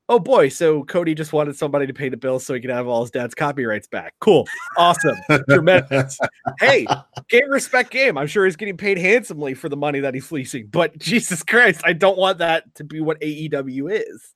[0.10, 2.88] oh boy, so Cody just wanted somebody to pay the bill so he could have
[2.88, 4.14] all his dad's copyrights back.
[4.20, 4.48] Cool,
[4.78, 5.16] awesome,
[5.50, 6.20] tremendous.
[6.60, 6.86] Hey,
[7.30, 8.18] game respect game.
[8.18, 11.82] I'm sure he's getting paid handsomely for the money that he's fleecing, but Jesus Christ,
[11.86, 14.34] I don't want that to be what AEW is.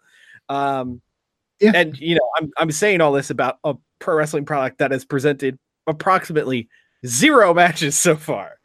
[0.48, 1.02] Um,
[1.60, 1.72] Yeah.
[1.76, 5.04] and you know, I'm I'm saying all this about a pro wrestling product that has
[5.06, 5.58] presented
[5.88, 6.70] approximately
[7.06, 8.58] zero matches so far.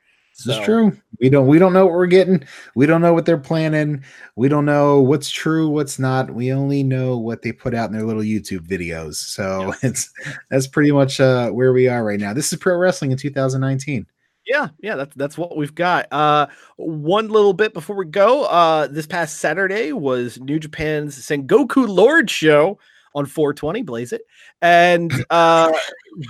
[0.44, 0.92] This So- is true.
[1.20, 2.44] We don't we don't know what we're getting.
[2.76, 4.04] We don't know what they're planning.
[4.36, 6.32] We don't know what's true, what's not.
[6.32, 9.16] We only know what they put out in their little YouTube videos.
[9.16, 10.12] So it's
[10.48, 12.32] that's pretty much uh where we are right now.
[12.32, 14.06] This is pro wrestling in 2019.
[14.46, 16.06] Yeah, yeah, that's that's what we've got.
[16.12, 21.88] Uh one little bit before we go, uh this past Saturday was New Japan's Sengoku
[21.88, 22.78] Lord show
[23.14, 24.22] on 420, blaze it.
[24.62, 25.72] And uh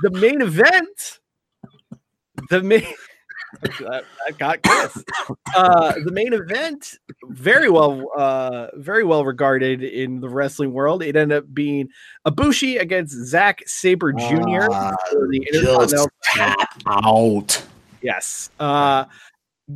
[0.03, 1.21] the main event,
[2.49, 2.87] the main
[3.63, 4.05] that
[4.39, 5.05] got Chris.
[5.55, 6.95] Uh the main event,
[7.29, 11.03] very well uh very well regarded in the wrestling world.
[11.03, 11.89] It ended up being
[12.27, 14.69] Ibushi against Zack Sabre Jr.
[14.71, 16.09] Ah, for the Intercontinental
[16.87, 17.63] out.
[18.03, 18.51] Yes.
[18.61, 19.05] Uh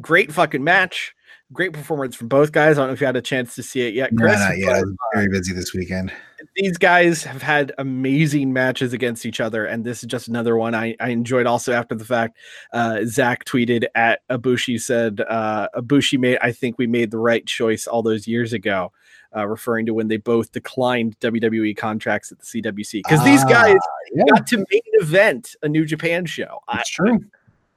[0.01, 1.15] great fucking match.
[1.53, 2.79] Great performance from both guys.
[2.79, 4.39] I don't know if you had a chance to see it yet, No, Chris.
[4.41, 4.69] not yet.
[4.71, 6.11] I but was very busy this weekend.
[6.55, 10.75] These guys have had amazing matches against each other, and this is just another one
[10.75, 11.47] I, I enjoyed.
[11.47, 12.37] Also, after the fact,
[12.75, 16.39] uh, Zack tweeted at Ibushi said, uh, "Ibushi made.
[16.43, 18.93] I think we made the right choice all those years ago."
[19.35, 23.49] Uh, referring to when they both declined WWE contracts at the CWC because these Ah,
[23.49, 23.79] guys
[24.15, 24.25] yeah.
[24.29, 26.59] got to main event a New Japan show.
[26.69, 27.19] I, That's true.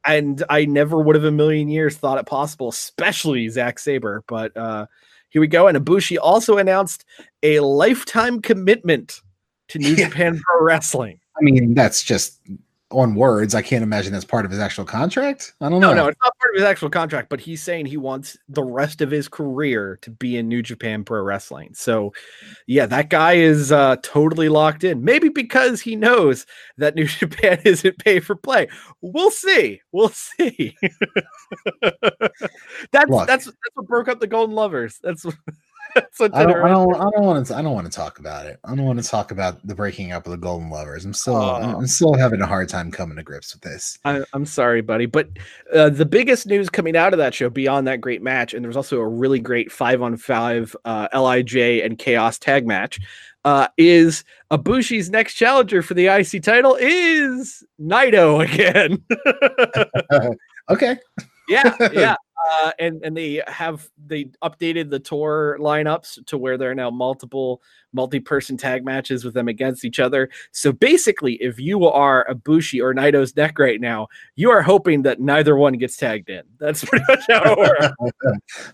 [0.05, 4.21] and I never would have a million years thought it possible, especially Zack Sabre.
[4.27, 4.87] But uh,
[5.35, 5.67] here we go.
[5.67, 7.03] And Ibushi also announced
[7.43, 9.19] a lifetime commitment
[9.67, 10.07] to New Yeah.
[10.07, 11.19] Japan Pro Wrestling.
[11.37, 12.39] I mean, that's just
[12.89, 13.53] on words.
[13.53, 15.53] I can't imagine that's part of his actual contract.
[15.59, 15.89] I don't know.
[15.89, 19.11] No, no, it's not his actual contract, but he's saying he wants the rest of
[19.11, 21.73] his career to be in New Japan Pro Wrestling.
[21.73, 22.13] So,
[22.67, 25.03] yeah, that guy is uh, totally locked in.
[25.03, 26.45] Maybe because he knows
[26.77, 28.67] that New Japan isn't pay for play.
[29.01, 29.81] We'll see.
[29.91, 30.77] We'll see.
[31.81, 33.27] that's Look.
[33.27, 34.99] that's that's what broke up the Golden Lovers.
[35.03, 35.25] That's
[36.17, 37.55] what I don't, I don't, I don't want to.
[37.55, 38.59] I don't want to talk about it.
[38.63, 41.05] I don't want to talk about the breaking up of the Golden Lovers.
[41.05, 41.55] I'm still, Oh.
[41.55, 43.97] I'm still having a hard time coming to grips with this.
[44.05, 45.29] I, I'm sorry, buddy, but
[45.73, 48.69] uh, the biggest news coming out of that show, beyond that great match, and there
[48.69, 52.99] was also a really great five on five uh, Lij and Chaos tag match,
[53.45, 59.03] uh, is Ibushi's next challenger for the IC title is Naito again.
[60.67, 60.97] Okay,
[61.47, 62.15] yeah, yeah.
[62.51, 66.89] Uh, and and they have they updated the tour lineups to where there are now
[66.91, 67.61] multiple
[67.93, 70.29] multi-person tag matches with them against each other.
[70.51, 75.21] So basically, if you are Ibushi or Naito's neck right now, you are hoping that
[75.21, 76.43] neither one gets tagged in.
[76.59, 77.87] That's pretty much how it works.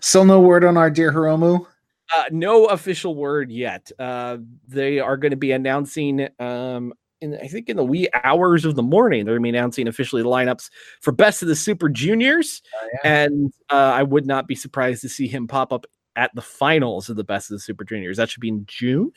[0.00, 1.66] Still no word on our dear Hiromu.
[2.14, 3.90] Uh, no official word yet.
[3.98, 4.38] Uh,
[4.68, 6.92] they are going to be announcing, um,
[7.22, 9.88] in, I think in the wee hours of the morning, they're going to be announcing
[9.88, 10.70] officially the lineups
[11.00, 12.62] for Best of the Super Juniors.
[13.04, 17.08] And uh, I would not be surprised to see him pop up at the finals
[17.08, 18.16] of the Best of the Super Juniors.
[18.16, 19.12] That should be in June.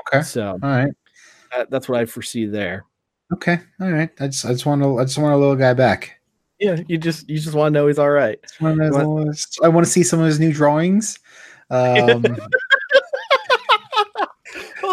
[0.00, 0.22] Okay.
[0.22, 0.92] So All right.
[1.54, 2.84] uh, that's what I foresee there.
[3.32, 3.60] Okay.
[3.80, 4.10] All right.
[4.18, 6.20] I just I just want to I just want a little guy back.
[6.58, 8.38] Yeah, you just you just want to know he's all right.
[8.60, 11.18] I want to see some of his new drawings.
[11.72, 12.24] Um,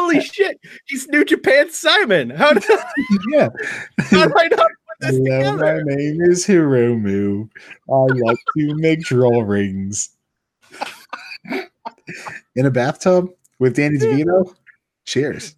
[0.08, 2.30] Holy shit, he's New Japan Simon.
[2.30, 2.64] How did,
[3.34, 3.49] yeah.
[3.97, 7.49] how did I not put this Hello, my name is Hiromu.
[7.91, 10.12] I like to make drawings.
[12.55, 13.30] In a bathtub
[13.60, 14.55] with Danny DeVito.
[15.05, 15.55] Cheers.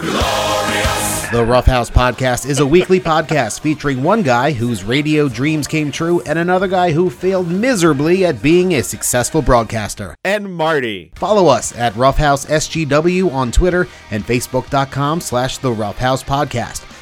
[0.00, 6.20] The Roughhouse Podcast is a weekly podcast featuring one guy whose radio dreams came true
[6.22, 10.16] and another guy who failed miserably at being a successful broadcaster.
[10.24, 11.12] And Marty.
[11.16, 16.89] Follow us at Roughhouse SGW on Twitter and Facebook.com slash The Roughhouse Podcast.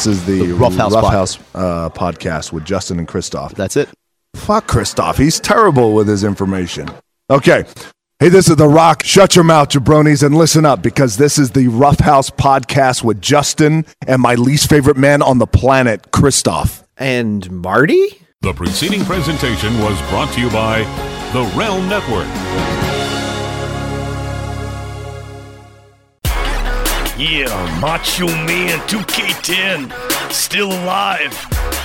[0.00, 3.54] This is the, The Rough House Rough pod- House, uh, podcast with Justin and Christoph.
[3.54, 3.90] That's it.
[4.34, 5.18] Fuck Christoph.
[5.18, 6.88] He's terrible with his information.
[7.28, 7.64] Okay.
[8.18, 9.02] Hey, this is The Rock.
[9.04, 13.20] Shut your mouth, jabronis, and listen up because this is the Rough House podcast with
[13.20, 16.82] Justin and my least favorite man on the planet, Christoph.
[16.96, 18.22] And Marty?
[18.40, 20.78] The preceding presentation was brought to you by
[21.34, 22.89] the Realm Network.
[27.20, 31.34] Yeah, Macho Man 2K10, still alive,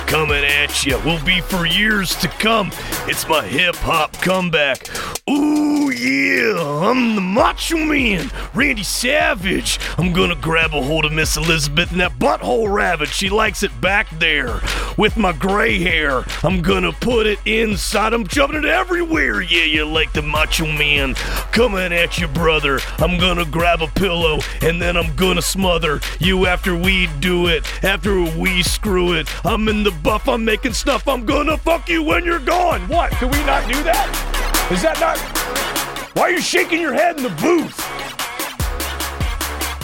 [0.06, 0.98] coming at you.
[1.00, 2.70] Will be for years to come.
[3.06, 4.88] It's my hip hop comeback.
[5.28, 5.65] Ooh,
[5.98, 9.78] yeah, I'm the Macho Man, Randy Savage.
[9.96, 13.08] I'm gonna grab a hold of Miss Elizabeth and that butthole rabbit.
[13.08, 14.60] She likes it back there
[14.98, 16.24] with my gray hair.
[16.42, 18.12] I'm gonna put it inside.
[18.12, 19.40] I'm jumping it everywhere.
[19.40, 21.14] Yeah, you like the Macho Man
[21.52, 22.78] coming at you, brother.
[22.98, 27.64] I'm gonna grab a pillow and then I'm gonna smother you after we do it.
[27.84, 29.28] After we screw it.
[29.46, 30.28] I'm in the buff.
[30.28, 31.08] I'm making stuff.
[31.08, 32.86] I'm gonna fuck you when you're gone.
[32.88, 33.12] What?
[33.12, 34.70] Can we not do that?
[34.70, 35.75] Is that not?
[36.16, 37.78] Why are you shaking your head in the booth?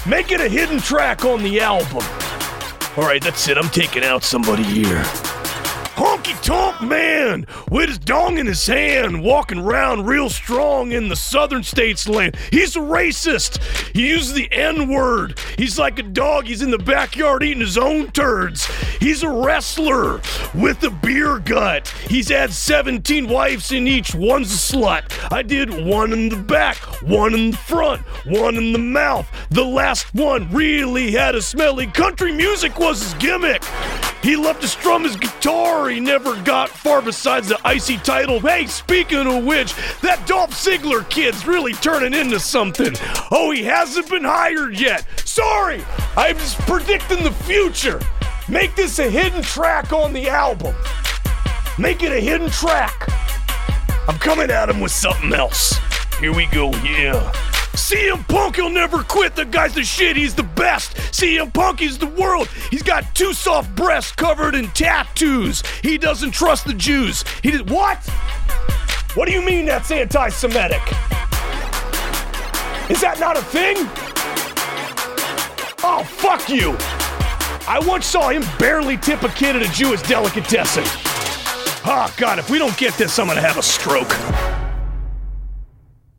[0.06, 2.02] Make it a hidden track on the album.
[2.96, 3.58] All right, that's it.
[3.58, 5.04] I'm taking out somebody here.
[6.22, 11.16] Honky Tonk Man with his dong in his hand, walking around real strong in the
[11.16, 12.36] southern states land.
[12.52, 13.60] He's a racist.
[13.92, 15.38] He uses the N word.
[15.58, 16.46] He's like a dog.
[16.46, 18.66] He's in the backyard eating his own turds.
[19.00, 20.20] He's a wrestler
[20.54, 21.88] with a beer gut.
[22.08, 25.32] He's had 17 wives, and each one's a slut.
[25.32, 29.28] I did one in the back, one in the front, one in the mouth.
[29.50, 33.64] The last one really had a smelly country music was his gimmick.
[34.22, 35.88] He loved to strum his guitar.
[35.88, 38.38] He never got far besides the IC title.
[38.38, 42.92] Hey, speaking of which, that Dolph Ziggler kid's really turning into something.
[43.30, 45.06] Oh, he hasn't been hired yet.
[45.24, 45.82] Sorry,
[46.14, 47.98] I'm just predicting the future.
[48.46, 50.74] Make this a hidden track on the album.
[51.78, 53.08] Make it a hidden track.
[54.06, 55.78] I'm coming at him with something else.
[56.20, 57.32] Here we go, yeah.
[57.74, 59.34] CM Punk, he'll never quit.
[59.34, 60.16] The guy's the shit.
[60.16, 60.94] He's the best.
[60.96, 62.48] CM Punk is the world.
[62.70, 65.62] He's got two soft breasts covered in tattoos.
[65.82, 67.24] He doesn't trust the Jews.
[67.42, 67.98] He did what?
[69.14, 70.82] What do you mean that's anti-Semitic?
[72.90, 73.76] Is that not a thing?
[75.82, 76.76] Oh, fuck you.
[77.66, 80.84] I once saw him barely tip a kid at a Jewish delicatessen.
[81.84, 84.12] Oh, God, if we don't get this, I'm gonna have a stroke.